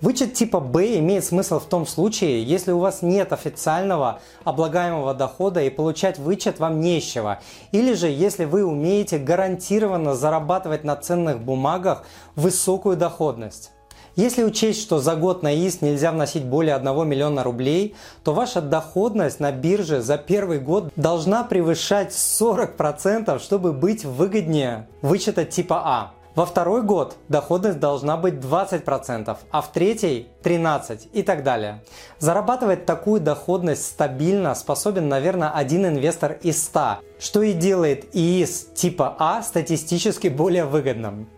Вычет 0.00 0.34
типа 0.34 0.60
Б 0.60 0.98
имеет 0.98 1.24
смысл 1.24 1.58
в 1.58 1.66
том 1.66 1.86
случае, 1.86 2.42
если 2.42 2.72
у 2.72 2.78
вас 2.78 3.02
нет 3.02 3.32
официального 3.32 4.20
облагаемого 4.44 5.14
дохода 5.14 5.62
и 5.62 5.70
получать 5.70 6.18
вычет 6.18 6.58
вам 6.58 6.80
не 6.80 6.98
из 6.98 7.04
чего. 7.04 7.38
Или 7.72 7.94
же 7.94 8.08
если 8.08 8.44
вы 8.44 8.64
умеете 8.64 9.18
гарантированно 9.18 10.14
зарабатывать 10.14 10.84
на 10.84 10.96
ценных 10.96 11.40
бумагах 11.40 12.04
высокую 12.36 12.96
доходность. 12.96 13.72
Если 14.18 14.42
учесть, 14.42 14.82
что 14.82 14.98
за 14.98 15.14
год 15.14 15.44
на 15.44 15.54
ИС 15.54 15.80
нельзя 15.80 16.10
вносить 16.10 16.44
более 16.44 16.74
1 16.74 17.08
миллиона 17.08 17.44
рублей, 17.44 17.94
то 18.24 18.34
ваша 18.34 18.60
доходность 18.60 19.38
на 19.38 19.52
бирже 19.52 20.00
за 20.00 20.18
первый 20.18 20.58
год 20.58 20.90
должна 20.96 21.44
превышать 21.44 22.10
40%, 22.10 23.38
чтобы 23.38 23.72
быть 23.72 24.04
выгоднее 24.04 24.88
вычета 25.02 25.44
типа 25.44 25.82
А. 25.84 26.14
Во 26.34 26.46
второй 26.46 26.82
год 26.82 27.14
доходность 27.28 27.78
должна 27.78 28.16
быть 28.16 28.34
20%, 28.34 29.36
а 29.52 29.60
в 29.60 29.70
третий 29.70 30.26
13% 30.42 31.10
и 31.12 31.22
так 31.22 31.44
далее. 31.44 31.84
Зарабатывать 32.18 32.86
такую 32.86 33.20
доходность 33.20 33.86
стабильно 33.86 34.56
способен, 34.56 35.08
наверное, 35.08 35.50
один 35.50 35.86
инвестор 35.86 36.38
из 36.42 36.60
100, 36.64 36.98
что 37.20 37.42
и 37.42 37.52
делает 37.52 38.16
ИИС 38.16 38.70
типа 38.74 39.14
А 39.20 39.42
статистически 39.42 40.26
более 40.26 40.64
выгодным. 40.64 41.28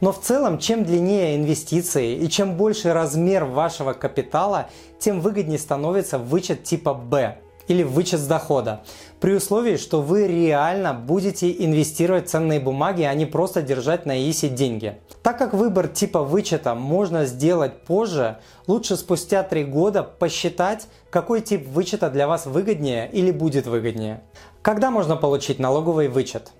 Но 0.00 0.12
в 0.12 0.20
целом, 0.20 0.58
чем 0.58 0.84
длиннее 0.84 1.36
инвестиции 1.36 2.14
и 2.14 2.28
чем 2.28 2.56
больше 2.56 2.92
размер 2.92 3.44
вашего 3.44 3.92
капитала, 3.92 4.68
тем 4.98 5.20
выгоднее 5.20 5.58
становится 5.58 6.18
вычет 6.18 6.62
типа 6.64 6.94
Б 6.94 7.38
или 7.66 7.82
вычет 7.82 8.20
с 8.20 8.26
дохода. 8.26 8.82
При 9.20 9.34
условии, 9.34 9.76
что 9.76 10.00
вы 10.00 10.26
реально 10.26 10.94
будете 10.94 11.50
инвестировать 11.50 12.26
в 12.26 12.30
ценные 12.30 12.60
бумаги, 12.60 13.02
а 13.02 13.12
не 13.14 13.26
просто 13.26 13.60
держать 13.60 14.06
на 14.06 14.18
ИСе 14.30 14.48
деньги. 14.48 14.98
Так 15.22 15.36
как 15.36 15.52
выбор 15.52 15.88
типа 15.88 16.22
вычета 16.22 16.74
можно 16.74 17.26
сделать 17.26 17.82
позже, 17.82 18.38
лучше 18.66 18.96
спустя 18.96 19.42
3 19.42 19.64
года 19.64 20.02
посчитать, 20.02 20.86
какой 21.10 21.40
тип 21.40 21.68
вычета 21.68 22.08
для 22.08 22.26
вас 22.26 22.46
выгоднее 22.46 23.10
или 23.10 23.30
будет 23.30 23.66
выгоднее. 23.66 24.22
Когда 24.62 24.90
можно 24.90 25.16
получить 25.16 25.58
налоговый 25.58 26.08
вычет? 26.08 26.52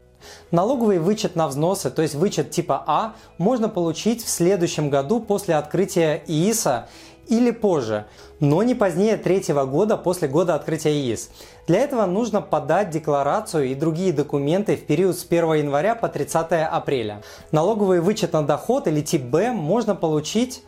Налоговый 0.50 0.98
вычет 0.98 1.37
на 1.37 1.48
взносы, 1.48 1.90
то 1.90 2.02
есть 2.02 2.14
вычет 2.14 2.50
типа 2.50 2.82
А, 2.87 3.14
можно 3.38 3.68
получить 3.68 4.25
в 4.25 4.28
следующем 4.28 4.90
году 4.90 5.20
после 5.20 5.54
открытия 5.54 6.22
ИИСа 6.26 6.88
или 7.28 7.50
позже, 7.50 8.06
но 8.40 8.62
не 8.62 8.75
позднее 8.75 9.16
третьего 9.16 9.64
года 9.64 9.96
после 9.96 10.28
года 10.28 10.54
открытия 10.54 10.92
ИИС. 10.92 11.30
Для 11.66 11.80
этого 11.80 12.06
нужно 12.06 12.40
подать 12.40 12.90
декларацию 12.90 13.66
и 13.66 13.75
другие 13.75 14.12
документы 14.12 14.76
в 14.76 14.87
период 14.87 15.18
с 15.18 15.25
1 15.25 15.54
января 15.54 15.94
по 15.94 16.08
30 16.08 16.52
апреля. 16.52 17.22
Налоговый 17.52 18.00
вычет 18.00 18.32
на 18.32 18.42
доход 18.42 18.87
или 18.87 19.02
тип 19.02 19.22
Б 19.22 19.52
можно 19.52 19.94
получить 19.94 20.62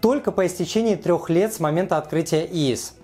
только 0.00 0.32
по 0.32 0.46
истечении 0.46 0.94
трех 0.94 1.28
лет 1.30 1.52
с 1.52 1.60
момента 1.60 1.98
открытия 1.98 2.46
ИИС. 2.46 2.94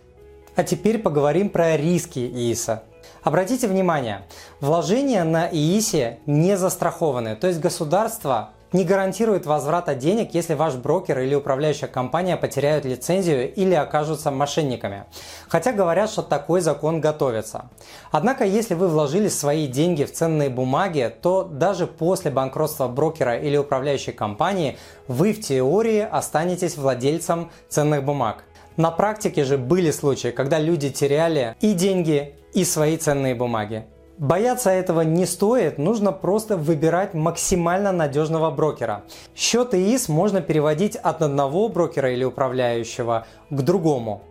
А 0.54 0.64
теперь 0.64 0.98
поговорим 0.98 1.50
про 1.50 1.76
риски 1.76 2.18
ИИСа. 2.18 2.82
Обратите 3.22 3.68
внимание, 3.68 4.22
вложения 4.60 5.22
на 5.22 5.48
ИИСе 5.48 6.18
не 6.26 6.56
застрахованы, 6.56 7.36
то 7.36 7.46
есть 7.46 7.60
государство 7.60 8.50
не 8.72 8.84
гарантирует 8.84 9.46
возврата 9.46 9.94
денег, 9.94 10.34
если 10.34 10.54
ваш 10.54 10.74
брокер 10.74 11.20
или 11.20 11.34
управляющая 11.34 11.88
компания 11.88 12.36
потеряют 12.36 12.84
лицензию 12.84 13.52
или 13.54 13.74
окажутся 13.74 14.30
мошенниками. 14.30 15.04
Хотя 15.48 15.72
говорят, 15.72 16.10
что 16.10 16.22
такой 16.22 16.62
закон 16.62 17.00
готовится. 17.00 17.70
Однако, 18.10 18.44
если 18.44 18.74
вы 18.74 18.88
вложили 18.88 19.28
свои 19.28 19.68
деньги 19.68 20.04
в 20.04 20.12
ценные 20.12 20.48
бумаги, 20.48 21.12
то 21.20 21.44
даже 21.44 21.86
после 21.86 22.30
банкротства 22.30 22.88
брокера 22.88 23.36
или 23.38 23.56
управляющей 23.56 24.12
компании 24.12 24.78
вы 25.06 25.32
в 25.32 25.40
теории 25.40 26.00
останетесь 26.00 26.76
владельцем 26.76 27.50
ценных 27.68 28.02
бумаг. 28.04 28.44
На 28.78 28.90
практике 28.90 29.44
же 29.44 29.58
были 29.58 29.90
случаи, 29.90 30.28
когда 30.28 30.58
люди 30.58 30.88
теряли 30.88 31.54
и 31.60 31.74
деньги, 31.74 32.34
и 32.52 32.64
свои 32.64 32.96
ценные 32.96 33.34
бумаги. 33.34 33.84
Бояться 34.18 34.70
этого 34.70 35.00
не 35.00 35.26
стоит, 35.26 35.78
нужно 35.78 36.12
просто 36.12 36.56
выбирать 36.56 37.14
максимально 37.14 37.92
надежного 37.92 38.50
брокера. 38.50 39.02
Счет 39.34 39.74
ИИС 39.74 40.08
можно 40.08 40.40
переводить 40.40 40.96
от 40.96 41.22
одного 41.22 41.68
брокера 41.68 42.12
или 42.12 42.22
управляющего 42.22 43.26
к 43.50 43.62
другому. 43.62 44.22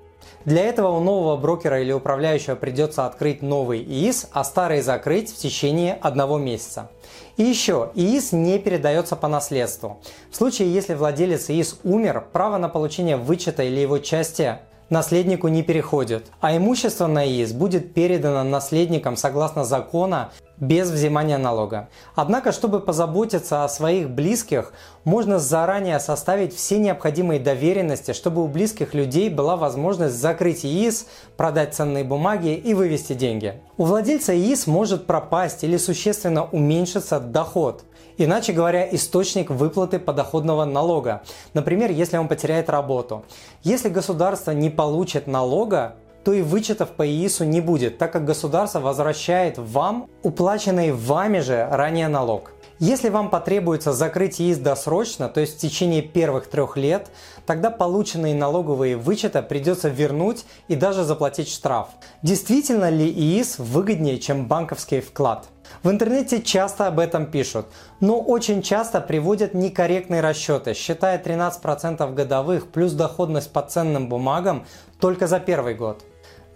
Для 0.46 0.64
этого 0.64 0.90
у 0.90 1.00
нового 1.00 1.36
брокера 1.38 1.82
или 1.82 1.92
управляющего 1.92 2.56
придется 2.56 3.06
открыть 3.06 3.42
новый 3.42 3.84
ИИС, 3.84 4.30
а 4.32 4.44
старый 4.44 4.82
закрыть 4.82 5.32
в 5.32 5.38
течение 5.38 5.96
одного 5.96 6.38
месяца. 6.38 6.90
И 7.38 7.44
еще, 7.44 7.92
ИИС 7.96 8.32
не 8.32 8.60
передается 8.60 9.16
по 9.16 9.28
наследству. 9.28 10.00
В 10.32 10.36
случае, 10.36 10.74
если 10.74 10.94
владелец 10.94 11.50
ИИС 11.50 11.80
умер, 11.84 12.26
право 12.32 12.58
на 12.58 12.70
получение 12.70 13.18
вычета 13.18 13.64
или 13.64 13.80
его 13.80 13.98
части 14.00 14.58
наследнику 14.92 15.48
не 15.48 15.64
переходит, 15.64 16.28
а 16.42 16.56
имущество 16.56 17.08
на 17.08 17.26
ИИС 17.26 17.54
будет 17.54 17.96
передано 17.96 18.44
наследникам 18.44 19.18
согласно 19.18 19.64
закона 19.64 20.32
без 20.62 20.90
взимания 20.90 21.38
налога. 21.38 21.90
Однако, 22.16 22.54
чтобы 22.54 22.80
позаботиться 22.80 23.66
о 23.66 23.70
своих 23.70 24.10
близких, 24.10 24.72
можно 25.04 25.40
заранее 25.40 26.00
составить 26.00 26.56
все 26.56 26.78
необходимые 26.80 27.42
доверенности, 27.42 28.14
чтобы 28.14 28.42
у 28.44 28.48
близких 28.48 28.94
людей 28.94 29.30
была 29.30 29.58
возможность 29.58 30.16
закрыть 30.16 30.64
ИИС, 30.64 31.08
продать 31.36 31.74
ценные 31.74 32.06
бумаги 32.06 32.56
и 32.56 32.74
вывести 32.74 33.14
деньги. 33.14 33.62
У 33.78 33.84
владельца 33.84 34.34
ИИС 34.34 34.68
может 34.68 35.08
пропасть 35.08 35.66
или 35.66 35.76
существенно 35.76 36.46
уменьшиться 36.46 37.20
доход– 37.20 37.84
Иначе 38.18 38.54
говоря, 38.54 38.88
источник 38.92 39.50
выплаты 39.50 39.98
подоходного 39.98 40.66
налога. 40.66 41.24
Например, 41.54 41.90
если 41.90 42.18
он 42.18 42.28
потеряет 42.28 42.70
работу. 42.70 43.26
Если 43.64 43.90
государство 43.90 44.52
не 44.52 44.70
получит 44.70 45.26
налога, 45.26 45.96
то 46.24 46.34
и 46.34 46.42
вычетов 46.42 46.90
по 46.90 47.08
ИИСу 47.08 47.46
не 47.46 47.62
будет, 47.62 47.98
так 47.98 48.14
как 48.14 48.26
государство 48.26 48.80
возвращает 48.80 49.58
вам 49.58 50.10
уплаченный 50.24 50.92
вами 50.92 51.40
же 51.40 51.68
ранее 51.72 52.08
налог. 52.08 52.52
Если 52.84 53.10
вам 53.10 53.30
потребуется 53.30 53.94
закрыть 53.94 54.42
ИИС 54.42 54.58
досрочно, 54.58 55.30
то 55.30 55.40
есть 55.40 55.58
в 55.58 55.60
течение 55.60 56.02
первых 56.02 56.48
трех 56.48 56.78
лет, 56.78 57.12
тогда 57.46 57.70
полученные 57.70 58.34
налоговые 58.34 58.98
вычеты 58.98 59.44
придется 59.44 59.88
вернуть 59.88 60.46
и 60.68 60.76
даже 60.76 61.04
заплатить 61.04 61.48
штраф. 61.48 61.90
Действительно 62.24 62.90
ли 62.90 63.08
ИИС 63.08 63.60
выгоднее, 63.60 64.18
чем 64.18 64.48
банковский 64.48 65.00
вклад? 65.00 65.48
В 65.84 65.92
интернете 65.92 66.42
часто 66.42 66.88
об 66.88 67.00
этом 67.00 67.28
пишут, 67.28 67.68
но 68.00 68.20
очень 68.20 68.64
часто 68.64 69.00
приводят 69.00 69.54
некорректные 69.54 70.22
расчеты, 70.22 70.74
считая 70.74 71.22
13% 71.22 72.14
годовых 72.16 72.72
плюс 72.72 72.94
доходность 72.94 73.54
по 73.54 73.62
ценным 73.62 74.10
бумагам 74.10 74.66
только 75.00 75.28
за 75.28 75.40
первый 75.40 75.76
год. 75.76 76.04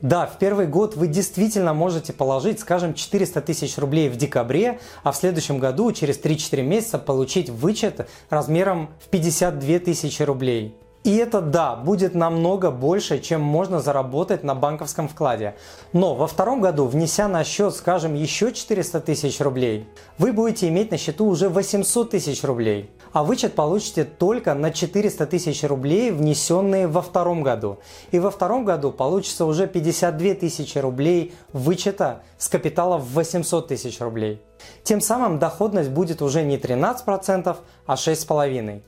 Да, 0.05 0.27
в 0.27 0.37
первый 0.37 0.67
год 0.67 0.95
вы 0.95 1.07
действительно 1.07 1.73
можете 1.73 2.13
положить, 2.13 2.59
скажем, 2.59 2.93
400 2.93 3.41
тысяч 3.41 3.75
рублей 3.79 4.07
в 4.07 4.17
декабре, 4.17 4.79
а 5.01 5.11
в 5.11 5.15
следующем 5.15 5.57
году, 5.57 5.91
через 5.93 6.21
3-4 6.21 6.61
месяца, 6.61 6.99
получить 6.99 7.49
вычет 7.49 8.07
размером 8.29 8.91
в 9.03 9.07
52 9.09 9.79
тысячи 9.79 10.21
рублей. 10.21 10.77
И 11.05 11.17
это, 11.17 11.41
да, 11.41 11.75
будет 11.75 12.13
намного 12.13 12.69
больше, 12.69 13.19
чем 13.19 13.41
можно 13.41 13.79
заработать 13.79 14.43
на 14.43 14.53
банковском 14.53 15.07
вкладе. 15.07 15.55
Но 15.91 16.13
во 16.13 16.27
втором 16.27 16.61
году, 16.61 16.85
внеся 16.85 17.27
на 17.27 17.43
счет, 17.43 17.75
скажем, 17.75 18.13
еще 18.13 18.51
400 18.51 18.99
тысяч 19.01 19.39
рублей, 19.39 19.87
вы 20.19 20.33
будете 20.33 20.67
иметь 20.67 20.91
на 20.91 20.97
счету 20.97 21.25
уже 21.25 21.49
800 21.49 22.11
тысяч 22.11 22.43
рублей. 22.43 22.91
А 23.15 23.23
вычет 23.23 23.53
получите 23.55 24.03
только 24.03 24.53
на 24.55 24.71
400 24.71 25.25
тысяч 25.27 25.63
рублей, 25.63 26.11
внесенные 26.11 26.85
во 26.85 27.01
втором 27.01 27.43
году. 27.43 27.79
И 28.11 28.19
во 28.19 28.29
втором 28.29 28.65
году 28.65 28.91
получится 28.91 29.45
уже 29.45 29.67
52 29.67 30.33
тысячи 30.33 30.77
рублей 30.79 31.33
вычета 31.53 32.23
с 32.37 32.49
капитала 32.49 32.97
в 32.97 33.13
800 33.13 33.69
тысяч 33.69 34.01
рублей. 34.01 34.41
Тем 34.83 34.99
самым 34.99 35.39
доходность 35.39 35.91
будет 35.91 36.21
уже 36.21 36.43
не 36.43 36.57
13%, 36.57 37.55
а 37.85 37.93
6,5%. 37.93 38.81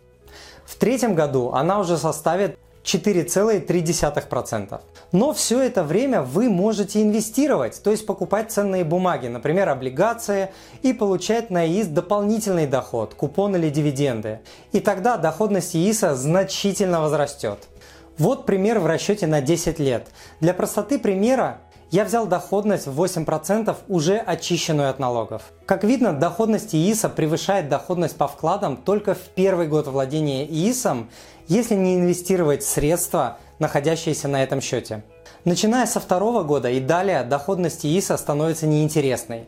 В 0.65 0.75
третьем 0.75 1.15
году 1.15 1.51
она 1.53 1.79
уже 1.79 1.97
составит 1.97 2.59
4,3%. 2.87 4.79
Но 5.11 5.33
все 5.33 5.61
это 5.61 5.83
время 5.83 6.21
вы 6.21 6.49
можете 6.49 7.03
инвестировать, 7.03 7.81
то 7.83 7.91
есть 7.91 8.05
покупать 8.05 8.51
ценные 8.51 8.85
бумаги, 8.85 9.27
например, 9.27 9.67
облигации, 9.69 10.49
и 10.83 10.93
получать 10.93 11.49
на 11.49 11.67
ИИС 11.67 11.87
дополнительный 11.87 12.65
доход, 12.65 13.13
купон 13.13 13.57
или 13.57 13.69
дивиденды. 13.69 14.39
И 14.71 14.79
тогда 14.79 15.17
доходность 15.17 15.75
ИИСа 15.75 16.15
значительно 16.15 17.01
возрастет. 17.01 17.59
Вот 18.17 18.45
пример 18.45 18.79
в 18.79 18.87
расчете 18.87 19.27
на 19.27 19.41
10 19.41 19.79
лет. 19.79 20.07
Для 20.39 20.53
простоты 20.53 20.97
примера 20.97 21.59
я 21.89 22.03
взял 22.03 22.27
доходность 22.27 22.87
в 22.87 23.01
8% 23.01 23.75
уже 23.87 24.17
очищенную 24.17 24.89
от 24.89 24.99
налогов. 24.99 25.43
Как 25.65 25.83
видно, 25.83 26.13
доходность 26.13 26.75
ИИСа 26.75 27.09
превышает 27.09 27.69
доходность 27.69 28.17
по 28.17 28.27
вкладам 28.27 28.77
только 28.77 29.13
в 29.13 29.21
первый 29.35 29.67
год 29.67 29.87
владения 29.87 30.45
ИИСом, 30.45 31.09
если 31.47 31.75
не 31.75 31.95
инвестировать 31.95 32.63
средства, 32.63 33.37
находящиеся 33.59 34.27
на 34.27 34.43
этом 34.43 34.59
счете. 34.59 35.03
Начиная 35.45 35.85
со 35.85 35.99
второго 35.99 36.43
года 36.43 36.69
и 36.69 36.81
далее 36.81 37.23
доходность 37.23 37.85
ИИСа 37.85 38.17
становится 38.17 38.67
неинтересной. 38.67 39.45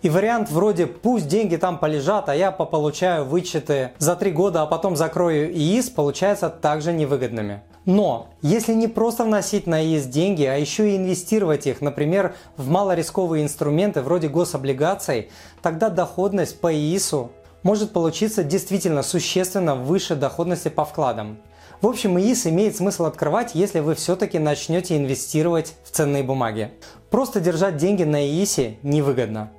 И 0.00 0.08
вариант 0.08 0.50
вроде 0.50 0.86
«пусть 0.86 1.28
деньги 1.28 1.56
там 1.56 1.78
полежат, 1.78 2.28
а 2.28 2.34
я 2.34 2.50
пополучаю 2.50 3.24
вычеты 3.24 3.92
за 3.98 4.16
три 4.16 4.32
года, 4.32 4.62
а 4.62 4.66
потом 4.66 4.96
закрою 4.96 5.52
ИИС» 5.52 5.90
получается 5.90 6.48
также 6.48 6.92
невыгодными. 6.92 7.62
Но 7.84 8.28
если 8.42 8.74
не 8.74 8.86
просто 8.86 9.24
вносить 9.24 9.66
на 9.66 9.82
ИИС 9.82 10.06
деньги, 10.06 10.44
а 10.44 10.54
еще 10.54 10.90
и 10.90 10.96
инвестировать 10.96 11.66
их, 11.66 11.80
например, 11.80 12.34
в 12.56 12.68
малорисковые 12.68 13.42
инструменты 13.42 14.02
вроде 14.02 14.28
гособлигаций, 14.28 15.30
тогда 15.62 15.88
доходность 15.88 16.60
по 16.60 16.72
ИИСу 16.72 17.32
может 17.64 17.92
получиться 17.92 18.44
действительно 18.44 19.02
существенно 19.02 19.74
выше 19.74 20.14
доходности 20.14 20.68
по 20.68 20.84
вкладам. 20.84 21.38
В 21.80 21.88
общем, 21.88 22.16
ИИС 22.16 22.46
имеет 22.46 22.76
смысл 22.76 23.06
открывать, 23.06 23.56
если 23.56 23.80
вы 23.80 23.96
все-таки 23.96 24.38
начнете 24.38 24.96
инвестировать 24.96 25.74
в 25.82 25.90
ценные 25.90 26.22
бумаги. 26.22 26.70
Просто 27.10 27.40
держать 27.40 27.76
деньги 27.76 28.04
на 28.04 28.24
ИИСе 28.24 28.76
невыгодно. 28.84 29.50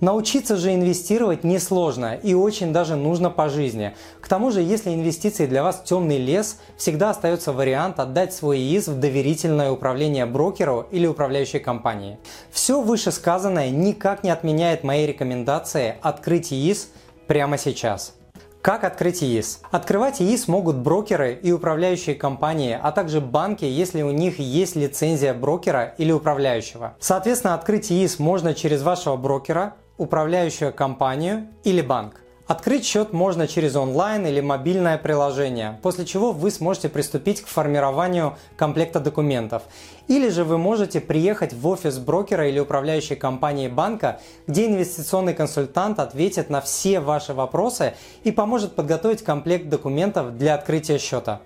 Научиться 0.00 0.56
же 0.56 0.74
инвестировать 0.74 1.42
несложно 1.42 2.14
и 2.14 2.34
очень 2.34 2.70
даже 2.72 2.96
нужно 2.96 3.30
по 3.30 3.48
жизни. 3.48 3.94
К 4.20 4.28
тому 4.28 4.50
же, 4.50 4.60
если 4.60 4.92
инвестиции 4.92 5.46
для 5.46 5.62
вас 5.62 5.82
темный 5.84 6.18
лес, 6.18 6.58
всегда 6.76 7.10
остается 7.10 7.52
вариант 7.52 7.98
отдать 7.98 8.34
свой 8.34 8.58
ИИС 8.58 8.88
в 8.88 9.00
доверительное 9.00 9.70
управление 9.70 10.26
брокеру 10.26 10.86
или 10.90 11.06
управляющей 11.06 11.60
компании. 11.60 12.18
Все 12.50 12.82
вышесказанное 12.82 13.70
никак 13.70 14.22
не 14.22 14.30
отменяет 14.30 14.84
моей 14.84 15.06
рекомендации 15.06 15.94
открыть 16.02 16.52
ИИС 16.52 16.90
прямо 17.26 17.56
сейчас. 17.56 18.12
Как 18.60 18.84
открыть 18.84 19.22
ИИС? 19.22 19.60
Открывать 19.70 20.20
ИИС 20.20 20.48
могут 20.48 20.76
брокеры 20.76 21.38
и 21.40 21.52
управляющие 21.52 22.16
компании, 22.16 22.76
а 22.78 22.92
также 22.92 23.20
банки, 23.20 23.64
если 23.64 24.02
у 24.02 24.10
них 24.10 24.40
есть 24.40 24.76
лицензия 24.76 25.32
брокера 25.32 25.94
или 25.98 26.12
управляющего. 26.12 26.96
Соответственно, 26.98 27.54
открыть 27.54 27.90
ИИС 27.90 28.18
можно 28.18 28.54
через 28.54 28.82
вашего 28.82 29.16
брокера, 29.16 29.76
управляющую 29.98 30.72
компанию 30.72 31.48
или 31.64 31.80
банк. 31.80 32.20
Открыть 32.46 32.84
счет 32.84 33.12
можно 33.12 33.48
через 33.48 33.74
онлайн 33.74 34.24
или 34.24 34.40
мобильное 34.40 34.98
приложение, 34.98 35.80
после 35.82 36.06
чего 36.06 36.30
вы 36.30 36.52
сможете 36.52 36.88
приступить 36.88 37.40
к 37.40 37.48
формированию 37.48 38.36
комплекта 38.56 39.00
документов. 39.00 39.64
Или 40.06 40.28
же 40.28 40.44
вы 40.44 40.56
можете 40.56 41.00
приехать 41.00 41.52
в 41.52 41.66
офис 41.66 41.98
брокера 41.98 42.48
или 42.48 42.60
управляющей 42.60 43.16
компании 43.16 43.66
банка, 43.66 44.20
где 44.46 44.66
инвестиционный 44.66 45.34
консультант 45.34 45.98
ответит 45.98 46.48
на 46.48 46.60
все 46.60 47.00
ваши 47.00 47.34
вопросы 47.34 47.94
и 48.22 48.30
поможет 48.30 48.76
подготовить 48.76 49.24
комплект 49.24 49.68
документов 49.68 50.38
для 50.38 50.54
открытия 50.54 50.98
счета. 50.98 51.40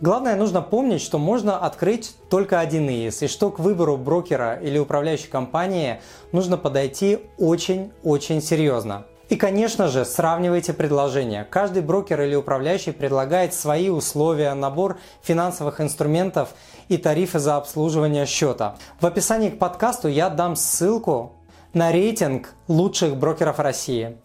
Главное, 0.00 0.34
нужно 0.36 0.60
помнить, 0.60 1.00
что 1.00 1.18
можно 1.18 1.58
открыть 1.58 2.16
только 2.28 2.58
один 2.58 2.88
ИИС, 2.88 3.22
и 3.22 3.28
что 3.28 3.50
к 3.50 3.58
выбору 3.60 3.96
брокера 3.96 4.54
или 4.54 4.78
управляющей 4.78 5.28
компании 5.28 6.00
нужно 6.32 6.56
подойти 6.56 7.20
очень-очень 7.38 8.42
серьезно. 8.42 9.06
И, 9.28 9.36
конечно 9.36 9.88
же, 9.88 10.04
сравнивайте 10.04 10.74
предложения. 10.74 11.46
Каждый 11.48 11.82
брокер 11.82 12.20
или 12.20 12.34
управляющий 12.34 12.92
предлагает 12.92 13.54
свои 13.54 13.88
условия, 13.88 14.52
набор 14.52 14.98
финансовых 15.22 15.80
инструментов 15.80 16.50
и 16.88 16.98
тарифы 16.98 17.38
за 17.38 17.56
обслуживание 17.56 18.26
счета. 18.26 18.76
В 19.00 19.06
описании 19.06 19.48
к 19.48 19.58
подкасту 19.58 20.08
я 20.08 20.28
дам 20.28 20.56
ссылку 20.56 21.32
на 21.72 21.90
рейтинг 21.90 22.52
лучших 22.68 23.16
брокеров 23.16 23.58
России. 23.60 24.18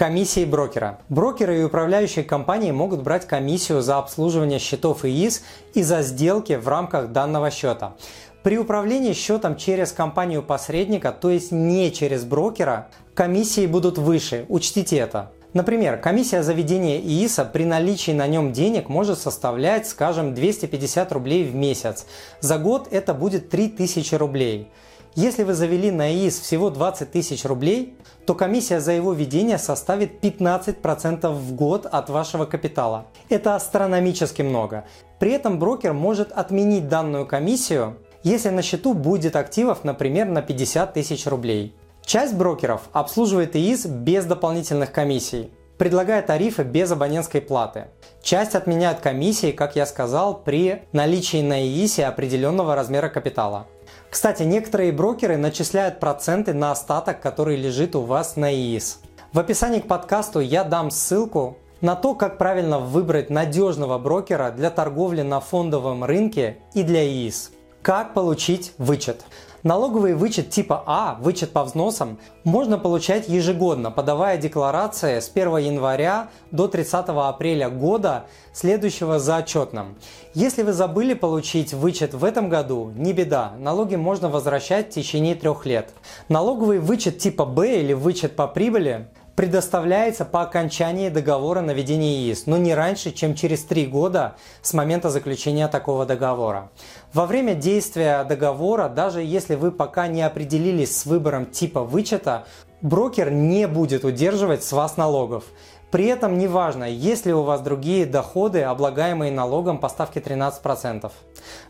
Комиссии 0.00 0.46
брокера. 0.46 0.98
Брокеры 1.10 1.60
и 1.60 1.62
управляющие 1.62 2.24
компании 2.24 2.70
могут 2.70 3.02
брать 3.02 3.26
комиссию 3.26 3.82
за 3.82 3.98
обслуживание 3.98 4.58
счетов 4.58 5.04
ИИС 5.04 5.42
и 5.74 5.82
за 5.82 6.00
сделки 6.00 6.54
в 6.54 6.66
рамках 6.68 7.12
данного 7.12 7.50
счета. 7.50 7.96
При 8.42 8.56
управлении 8.56 9.12
счетом 9.12 9.56
через 9.56 9.92
компанию-посредника, 9.92 11.12
то 11.12 11.28
есть 11.28 11.52
не 11.52 11.92
через 11.92 12.24
брокера, 12.24 12.88
комиссии 13.12 13.66
будут 13.66 13.98
выше, 13.98 14.46
учтите 14.48 14.96
это. 14.96 15.32
Например, 15.52 15.98
комиссия 15.98 16.42
за 16.42 16.54
ведение 16.54 16.98
ИИСа 16.98 17.44
при 17.44 17.66
наличии 17.66 18.12
на 18.12 18.26
нем 18.26 18.54
денег 18.54 18.88
может 18.88 19.18
составлять, 19.18 19.86
скажем, 19.86 20.32
250 20.32 21.12
рублей 21.12 21.44
в 21.44 21.54
месяц. 21.54 22.06
За 22.40 22.56
год 22.56 22.88
это 22.90 23.12
будет 23.12 23.50
3000 23.50 24.14
рублей. 24.14 24.70
Если 25.16 25.42
вы 25.42 25.54
завели 25.54 25.90
на 25.90 26.12
ИИС 26.12 26.38
всего 26.38 26.70
20 26.70 27.10
тысяч 27.10 27.44
рублей, 27.44 27.96
то 28.26 28.34
комиссия 28.36 28.78
за 28.78 28.92
его 28.92 29.12
ведение 29.12 29.58
составит 29.58 30.24
15% 30.24 31.28
в 31.32 31.54
год 31.54 31.84
от 31.86 32.08
вашего 32.10 32.44
капитала. 32.44 33.06
Это 33.28 33.56
астрономически 33.56 34.42
много. 34.42 34.84
При 35.18 35.32
этом 35.32 35.58
брокер 35.58 35.94
может 35.94 36.30
отменить 36.30 36.88
данную 36.88 37.26
комиссию, 37.26 37.96
если 38.22 38.50
на 38.50 38.62
счету 38.62 38.94
будет 38.94 39.34
активов, 39.34 39.82
например, 39.82 40.28
на 40.28 40.42
50 40.42 40.94
тысяч 40.94 41.26
рублей. 41.26 41.74
Часть 42.02 42.34
брокеров 42.34 42.82
обслуживает 42.92 43.56
ИИС 43.56 43.86
без 43.86 44.26
дополнительных 44.26 44.92
комиссий, 44.92 45.50
предлагая 45.76 46.22
тарифы 46.22 46.62
без 46.62 46.90
абонентской 46.92 47.40
платы. 47.40 47.86
Часть 48.22 48.54
отменяет 48.54 49.00
комиссии, 49.00 49.50
как 49.50 49.74
я 49.74 49.86
сказал, 49.86 50.38
при 50.40 50.82
наличии 50.92 51.42
на 51.42 51.60
ИИСе 51.60 52.06
определенного 52.06 52.76
размера 52.76 53.08
капитала. 53.08 53.66
Кстати, 54.10 54.42
некоторые 54.42 54.90
брокеры 54.90 55.36
начисляют 55.36 56.00
проценты 56.00 56.52
на 56.52 56.72
остаток, 56.72 57.20
который 57.20 57.56
лежит 57.56 57.94
у 57.94 58.00
вас 58.00 58.34
на 58.34 58.52
ИИС. 58.52 59.00
В 59.32 59.38
описании 59.38 59.78
к 59.78 59.86
подкасту 59.86 60.40
я 60.40 60.64
дам 60.64 60.90
ссылку 60.90 61.56
на 61.80 61.94
то, 61.94 62.16
как 62.16 62.36
правильно 62.36 62.80
выбрать 62.80 63.30
надежного 63.30 63.98
брокера 63.98 64.50
для 64.50 64.70
торговли 64.70 65.22
на 65.22 65.38
фондовом 65.38 66.02
рынке 66.02 66.58
и 66.74 66.82
для 66.82 67.04
ИИС. 67.06 67.52
Как 67.82 68.12
получить 68.12 68.72
вычет? 68.78 69.24
Налоговый 69.62 70.14
вычет 70.14 70.48
типа 70.48 70.82
А, 70.86 71.18
вычет 71.20 71.52
по 71.52 71.64
взносам, 71.64 72.18
можно 72.44 72.78
получать 72.78 73.28
ежегодно, 73.28 73.90
подавая 73.90 74.38
декларации 74.38 75.20
с 75.20 75.28
1 75.28 75.56
января 75.58 76.30
до 76.50 76.66
30 76.66 77.08
апреля 77.08 77.68
года, 77.68 78.24
следующего 78.54 79.18
за 79.18 79.38
отчетным. 79.38 79.96
Если 80.32 80.62
вы 80.62 80.72
забыли 80.72 81.12
получить 81.12 81.74
вычет 81.74 82.14
в 82.14 82.24
этом 82.24 82.48
году, 82.48 82.90
не 82.94 83.12
беда, 83.12 83.52
налоги 83.58 83.96
можно 83.96 84.30
возвращать 84.30 84.88
в 84.88 84.94
течение 84.94 85.34
трех 85.34 85.66
лет. 85.66 85.90
Налоговый 86.28 86.78
вычет 86.78 87.18
типа 87.18 87.44
Б 87.44 87.80
или 87.80 87.92
вычет 87.92 88.36
по 88.36 88.46
прибыли 88.46 89.08
предоставляется 89.40 90.26
по 90.26 90.42
окончании 90.42 91.08
договора 91.08 91.62
на 91.62 91.70
ведение 91.70 92.28
ИИС, 92.28 92.44
но 92.44 92.58
не 92.58 92.74
раньше, 92.74 93.10
чем 93.10 93.34
через 93.34 93.64
три 93.64 93.86
года 93.86 94.36
с 94.60 94.74
момента 94.74 95.08
заключения 95.08 95.66
такого 95.66 96.04
договора. 96.04 96.70
Во 97.14 97.24
время 97.24 97.54
действия 97.54 98.22
договора, 98.24 98.90
даже 98.90 99.22
если 99.22 99.54
вы 99.54 99.72
пока 99.72 100.08
не 100.08 100.20
определились 100.20 100.94
с 100.94 101.06
выбором 101.06 101.46
типа 101.46 101.84
вычета, 101.84 102.44
брокер 102.82 103.30
не 103.30 103.66
будет 103.66 104.04
удерживать 104.04 104.62
с 104.62 104.72
вас 104.72 104.98
налогов. 104.98 105.44
При 105.90 106.04
этом 106.04 106.36
неважно, 106.36 106.84
есть 106.84 107.24
ли 107.24 107.32
у 107.32 107.40
вас 107.40 107.62
другие 107.62 108.04
доходы, 108.04 108.60
облагаемые 108.60 109.32
налогом 109.32 109.78
по 109.78 109.88
ставке 109.88 110.20
13%. 110.20 111.10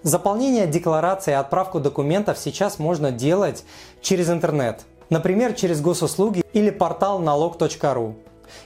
Заполнение 0.02 0.66
декларации 0.66 1.30
и 1.30 1.34
отправку 1.34 1.78
документов 1.78 2.36
сейчас 2.36 2.80
можно 2.80 3.12
делать 3.12 3.62
через 4.02 4.28
интернет– 4.28 4.80
например, 5.10 5.52
через 5.52 5.80
госуслуги 5.80 6.42
или 6.52 6.70
портал 6.70 7.18
налог.ру, 7.18 8.14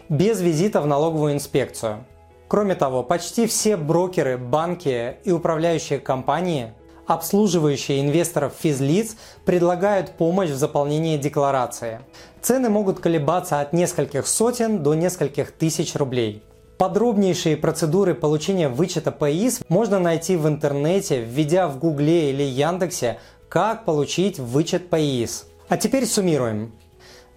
без 0.08 0.40
визита 0.40 0.80
в 0.80 0.86
налоговую 0.86 1.32
инспекцию. 1.32 2.04
Кроме 2.46 2.74
того, 2.74 3.02
почти 3.02 3.46
все 3.46 3.76
брокеры, 3.76 4.38
банки 4.38 5.16
и 5.24 5.32
управляющие 5.32 5.98
компании, 5.98 6.72
обслуживающие 7.06 8.00
инвесторов 8.00 8.52
физлиц, 8.58 9.16
предлагают 9.44 10.12
помощь 10.12 10.50
в 10.50 10.56
заполнении 10.56 11.16
декларации. 11.16 12.00
Цены 12.40 12.68
могут 12.68 13.00
колебаться 13.00 13.60
от 13.60 13.72
нескольких 13.72 14.26
сотен 14.26 14.82
до 14.82 14.94
нескольких 14.94 15.52
тысяч 15.52 15.94
рублей. 15.96 16.42
Подробнейшие 16.78 17.56
процедуры 17.56 18.14
получения 18.14 18.68
вычета 18.68 19.10
ПИС 19.10 19.60
можно 19.68 19.98
найти 19.98 20.36
в 20.36 20.46
интернете, 20.48 21.20
введя 21.20 21.68
в 21.68 21.78
Гугле 21.78 22.30
или 22.30 22.42
Яндексе 22.42 23.18
«Как 23.48 23.84
получить 23.84 24.38
вычет 24.38 24.90
ПИС». 24.90 25.46
А 25.68 25.78
теперь 25.78 26.06
суммируем. 26.06 26.72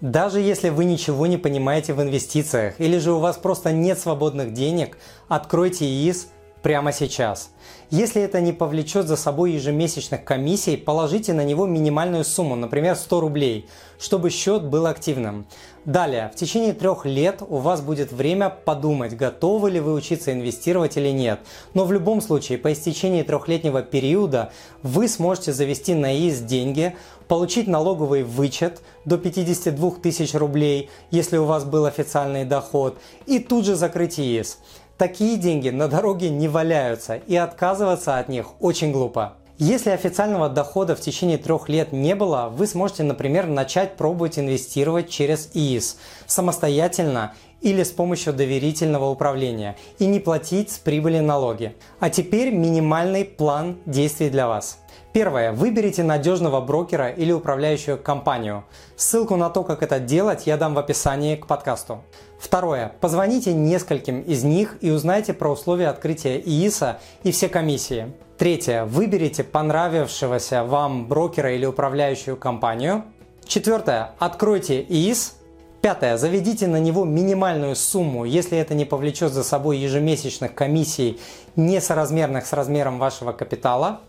Даже 0.02 0.40
если 0.40 0.68
вы 0.68 0.84
ничего 0.84 1.26
не 1.26 1.38
понимаете 1.38 1.94
в 1.94 2.02
инвестициях 2.02 2.78
или 2.78 2.98
же 2.98 3.12
у 3.12 3.18
вас 3.18 3.38
просто 3.38 3.72
нет 3.72 3.98
свободных 3.98 4.52
денег, 4.52 4.98
откройте 5.28 5.86
ИИС 5.86 6.28
прямо 6.62 6.92
сейчас. 6.92 7.50
Если 7.90 8.20
это 8.20 8.40
не 8.40 8.52
повлечет 8.52 9.06
за 9.06 9.16
собой 9.16 9.52
ежемесячных 9.52 10.24
комиссий, 10.24 10.76
положите 10.76 11.32
на 11.32 11.42
него 11.42 11.66
минимальную 11.66 12.24
сумму, 12.24 12.54
например 12.54 12.96
100 12.96 13.20
рублей, 13.20 13.66
чтобы 13.98 14.28
счет 14.28 14.64
был 14.64 14.86
активным. 14.86 15.46
Далее, 15.86 16.30
в 16.34 16.36
течение 16.36 16.74
трех 16.74 17.06
лет 17.06 17.40
у 17.40 17.56
вас 17.56 17.80
будет 17.80 18.12
время 18.12 18.50
подумать, 18.50 19.16
готовы 19.16 19.70
ли 19.70 19.80
вы 19.80 19.94
учиться 19.94 20.32
инвестировать 20.32 20.98
или 20.98 21.08
нет. 21.08 21.40
Но 21.72 21.86
в 21.86 21.92
любом 21.92 22.20
случае, 22.20 22.58
по 22.58 22.72
истечении 22.72 23.22
трехлетнего 23.22 23.82
периода 23.82 24.52
вы 24.82 25.08
сможете 25.08 25.54
завести 25.54 25.94
на 25.94 26.14
ИИС 26.14 26.40
деньги, 26.40 26.94
получить 27.28 27.68
налоговый 27.68 28.24
вычет 28.24 28.80
до 29.04 29.18
52 29.18 29.90
тысяч 30.02 30.34
рублей, 30.34 30.90
если 31.10 31.36
у 31.36 31.44
вас 31.44 31.64
был 31.64 31.84
официальный 31.84 32.44
доход, 32.44 32.98
и 33.26 33.38
тут 33.38 33.64
же 33.64 33.76
закрыть 33.76 34.18
ИИС. 34.18 34.58
Такие 34.96 35.36
деньги 35.36 35.68
на 35.68 35.86
дороге 35.86 36.30
не 36.30 36.48
валяются, 36.48 37.16
и 37.16 37.36
отказываться 37.36 38.18
от 38.18 38.28
них 38.28 38.60
очень 38.60 38.90
глупо. 38.90 39.34
Если 39.60 39.90
официального 39.90 40.48
дохода 40.48 40.94
в 40.94 41.00
течение 41.00 41.36
трех 41.36 41.68
лет 41.68 41.92
не 41.92 42.14
было, 42.14 42.48
вы 42.48 42.66
сможете, 42.68 43.02
например, 43.02 43.48
начать 43.48 43.96
пробовать 43.96 44.38
инвестировать 44.38 45.08
через 45.10 45.50
ИИС 45.52 45.98
самостоятельно 46.26 47.34
или 47.60 47.82
с 47.82 47.90
помощью 47.90 48.32
доверительного 48.32 49.10
управления 49.10 49.76
и 49.98 50.06
не 50.06 50.20
платить 50.20 50.70
с 50.70 50.78
прибыли 50.78 51.18
налоги. 51.18 51.74
А 51.98 52.08
теперь 52.08 52.52
минимальный 52.52 53.24
план 53.24 53.78
действий 53.84 54.30
для 54.30 54.46
вас. 54.46 54.78
Первое. 55.12 55.52
Выберите 55.52 56.02
надежного 56.02 56.60
брокера 56.60 57.08
или 57.08 57.32
управляющую 57.32 57.96
компанию. 57.98 58.64
Ссылку 58.94 59.36
на 59.36 59.48
то, 59.48 59.64
как 59.64 59.82
это 59.82 59.98
делать, 59.98 60.46
я 60.46 60.56
дам 60.56 60.74
в 60.74 60.78
описании 60.78 61.36
к 61.36 61.46
подкасту. 61.46 62.02
Второе. 62.38 62.92
Позвоните 63.00 63.54
нескольким 63.54 64.20
из 64.20 64.44
них 64.44 64.76
и 64.80 64.90
узнайте 64.90 65.32
про 65.32 65.50
условия 65.50 65.88
открытия 65.88 66.38
ИИСа 66.38 67.00
и 67.22 67.32
все 67.32 67.48
комиссии. 67.48 68.12
Третье. 68.36 68.84
Выберите 68.84 69.44
понравившегося 69.44 70.62
вам 70.62 71.08
брокера 71.08 71.54
или 71.54 71.64
управляющую 71.64 72.36
компанию. 72.36 73.04
Четвертое. 73.46 74.12
Откройте 74.18 74.82
ИИС. 74.82 75.36
Пятое. 75.80 76.18
Заведите 76.18 76.66
на 76.66 76.78
него 76.78 77.04
минимальную 77.04 77.74
сумму, 77.76 78.24
если 78.24 78.58
это 78.58 78.74
не 78.74 78.84
повлечет 78.84 79.32
за 79.32 79.42
собой 79.42 79.78
ежемесячных 79.78 80.54
комиссий, 80.54 81.18
несоразмерных 81.56 82.46
с 82.46 82.52
размером 82.52 82.98
вашего 82.98 83.32
капитала. 83.32 84.02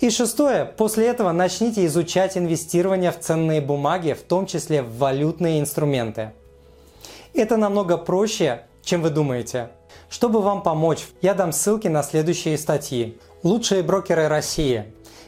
И 0.00 0.08
шестое, 0.08 0.64
после 0.64 1.08
этого 1.08 1.30
начните 1.30 1.84
изучать 1.84 2.38
инвестирование 2.38 3.12
в 3.12 3.20
ценные 3.20 3.60
бумаги, 3.60 4.14
в 4.14 4.22
том 4.22 4.46
числе 4.46 4.82
в 4.82 4.96
валютные 4.96 5.60
инструменты. 5.60 6.32
Это 7.34 7.58
намного 7.58 7.98
проще, 7.98 8.62
чем 8.82 9.02
вы 9.02 9.10
думаете. 9.10 9.68
Чтобы 10.08 10.40
вам 10.40 10.62
помочь, 10.62 11.06
я 11.20 11.34
дам 11.34 11.52
ссылки 11.52 11.88
на 11.88 12.02
следующие 12.02 12.56
статьи. 12.56 13.18
Лучшие 13.42 13.82
брокеры 13.82 14.26
России. 14.28 14.86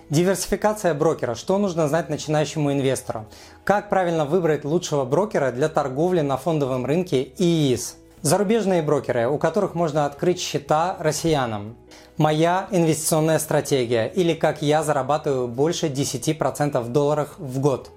Диверсификация 0.09 0.95
брокера. 0.95 1.35
Что 1.35 1.59
нужно 1.59 1.87
знать 1.87 2.09
начинающему 2.09 2.73
инвестору? 2.73 3.27
Как 3.65 3.91
правильно 3.91 4.25
выбрать 4.25 4.65
лучшего 4.65 5.05
брокера 5.05 5.53
для 5.53 5.69
торговли 5.69 6.23
на 6.23 6.39
фондовом 6.39 6.87
рынке 6.87 7.23
ИИС? 7.37 7.97
Зарубежные 8.23 8.81
брокеры, 8.81 9.29
у 9.29 9.37
которых 9.37 9.75
можно 9.75 10.07
открыть 10.07 10.41
счета 10.41 10.97
россиянам. 10.99 11.77
Моя 12.19 12.69
инвестиционная 12.71 13.39
стратегия 13.39 14.07
или 14.07 14.35
как 14.35 14.61
я 14.61 14.83
зарабатываю 14.83 15.49
больше 15.49 15.87
10% 15.87 16.79
в 16.81 16.89
долларах 16.91 17.37
в 17.39 17.59
год. 17.59 17.91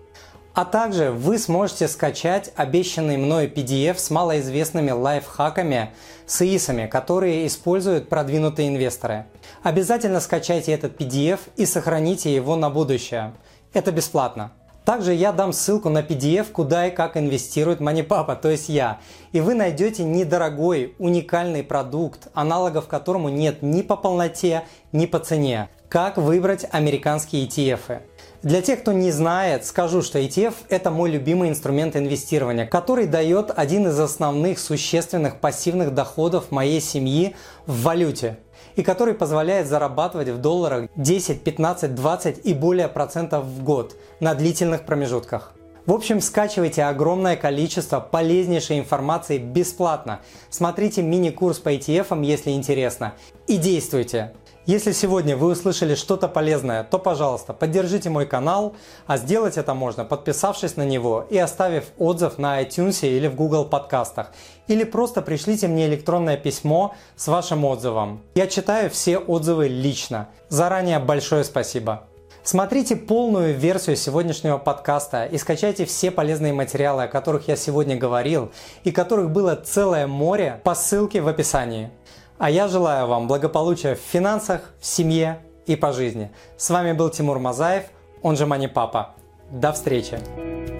А 0.53 0.63
также 0.63 1.11
вы 1.11 1.37
сможете 1.37 1.89
скачать 1.89 2.53
обещанный 2.55 3.17
мной 3.17 3.47
PDF 3.47 3.97
с 3.97 4.09
малоизвестными 4.09 4.91
лайфхаками 4.91 5.93
с 6.25 6.41
ИИСами, 6.41 6.87
которые 6.87 7.45
используют 7.45 8.07
продвинутые 8.07 8.69
инвесторы. 8.69 9.25
Обязательно 9.63 10.21
скачайте 10.21 10.71
этот 10.71 10.97
PDF 10.97 11.41
и 11.57 11.65
сохраните 11.65 12.33
его 12.33 12.55
на 12.55 12.69
будущее. 12.69 13.33
Это 13.73 13.91
бесплатно. 13.91 14.53
Также 14.85 15.15
я 15.15 15.31
дам 15.31 15.51
ссылку 15.51 15.89
на 15.89 16.03
PDF, 16.03 16.51
куда 16.51 16.87
и 16.87 16.91
как 16.91 17.17
инвестирует 17.17 17.81
MoneyPapa, 17.81 18.39
то 18.39 18.49
есть 18.51 18.69
я. 18.69 18.99
И 19.31 19.41
вы 19.41 19.55
найдете 19.55 20.03
недорогой, 20.03 20.93
уникальный 20.99 21.63
продукт, 21.63 22.27
аналогов 22.35 22.87
которому 22.87 23.29
нет 23.29 23.63
ни 23.63 23.81
по 23.81 23.97
полноте, 23.97 24.63
ни 24.91 25.07
по 25.07 25.17
цене. 25.17 25.69
Как 25.89 26.17
выбрать 26.17 26.67
американские 26.69 27.47
ETF? 27.47 28.01
Для 28.43 28.61
тех, 28.61 28.81
кто 28.81 28.91
не 28.91 29.09
знает, 29.09 29.65
скажу, 29.65 30.03
что 30.03 30.19
ETF– 30.19 30.53
это 30.69 30.91
мой 30.91 31.09
любимый 31.09 31.49
инструмент 31.49 31.95
инвестирования, 31.95 32.67
который 32.67 33.07
дает 33.07 33.51
один 33.55 33.87
из 33.87 33.99
основных 33.99 34.59
существенных 34.59 35.39
пассивных 35.39 35.95
доходов 35.95 36.51
моей 36.51 36.79
семьи 36.79 37.35
в 37.65 37.81
валюте 37.81 38.37
и 38.75 38.83
который 38.83 39.13
позволяет 39.13 39.67
зарабатывать 39.67 40.29
в 40.29 40.39
долларах 40.39 40.89
10, 40.95 41.43
15, 41.43 41.95
20 41.95 42.45
и 42.45 42.53
более 42.53 42.87
процентов 42.87 43.45
в 43.45 43.63
год 43.63 43.95
на 44.19 44.33
длительных 44.33 44.85
промежутках. 44.85 45.53
В 45.85 45.93
общем, 45.93 46.19
скачивайте 46.19 46.83
огромное 46.83 47.35
количество 47.35 47.99
полезнейшей 47.99 48.79
информации 48.79 49.37
бесплатно. 49.37 50.21
Смотрите 50.49 51.03
мини-курс 51.03 51.59
по 51.59 51.75
ETF, 51.75 52.23
если 52.23 52.51
интересно. 52.51 53.13
И 53.45 53.57
действуйте! 53.57 54.33
Если 54.65 54.93
сегодня 54.93 55.37
вы 55.37 55.51
услышали 55.51 55.93
что-то 55.93 56.27
полезное, 56.27 56.83
то, 56.83 56.97
пожалуйста, 56.97 57.53
поддержите 57.53 58.09
мой 58.09 58.25
канал, 58.25 58.73
а 59.05 59.17
сделать 59.17 59.57
это 59.57 59.75
можно, 59.75 60.05
подписавшись 60.05 60.75
на 60.75 60.83
него 60.83 61.27
и 61.29 61.37
оставив 61.37 61.83
отзыв 61.99 62.39
на 62.39 62.63
iTunes 62.63 63.07
или 63.07 63.27
в 63.27 63.35
Google 63.35 63.65
подкастах. 63.65 64.31
Или 64.67 64.83
просто 64.83 65.21
пришлите 65.21 65.67
мне 65.67 65.85
электронное 65.85 66.35
письмо 66.35 66.95
с 67.15 67.27
вашим 67.27 67.63
отзывом. 67.63 68.23
Я 68.33 68.47
читаю 68.47 68.89
все 68.89 69.19
отзывы 69.19 69.67
лично. 69.67 70.29
Заранее 70.49 70.97
большое 70.97 71.43
спасибо. 71.43 72.07
Смотрите 72.41 72.95
полную 72.95 73.55
версию 73.55 73.95
сегодняшнего 73.95 74.57
подкаста 74.57 75.25
и 75.25 75.37
скачайте 75.37 75.85
все 75.85 76.09
полезные 76.09 76.53
материалы, 76.53 77.03
о 77.03 77.07
которых 77.07 77.47
я 77.47 77.55
сегодня 77.55 77.97
говорил 77.97 78.51
и 78.83 78.91
которых 78.91 79.29
было 79.29 79.55
целое 79.55 80.07
море 80.07 80.61
по 80.63 80.73
ссылке 80.73 81.21
в 81.21 81.27
описании. 81.27 81.91
А 82.37 82.49
я 82.49 82.67
желаю 82.67 83.07
вам 83.07 83.27
благополучия 83.27 83.95
в 83.95 83.99
финансах, 83.99 84.73
в 84.79 84.85
семье 84.85 85.39
и 85.65 85.75
по 85.75 85.93
жизни. 85.93 86.31
С 86.57 86.69
вами 86.69 86.91
был 86.91 87.09
Тимур 87.09 87.39
Мазаев, 87.39 87.85
он 88.21 88.35
же 88.35 88.45
Мани 88.45 88.67
Папа. 88.67 89.15
До 89.51 89.71
встречи! 89.71 90.74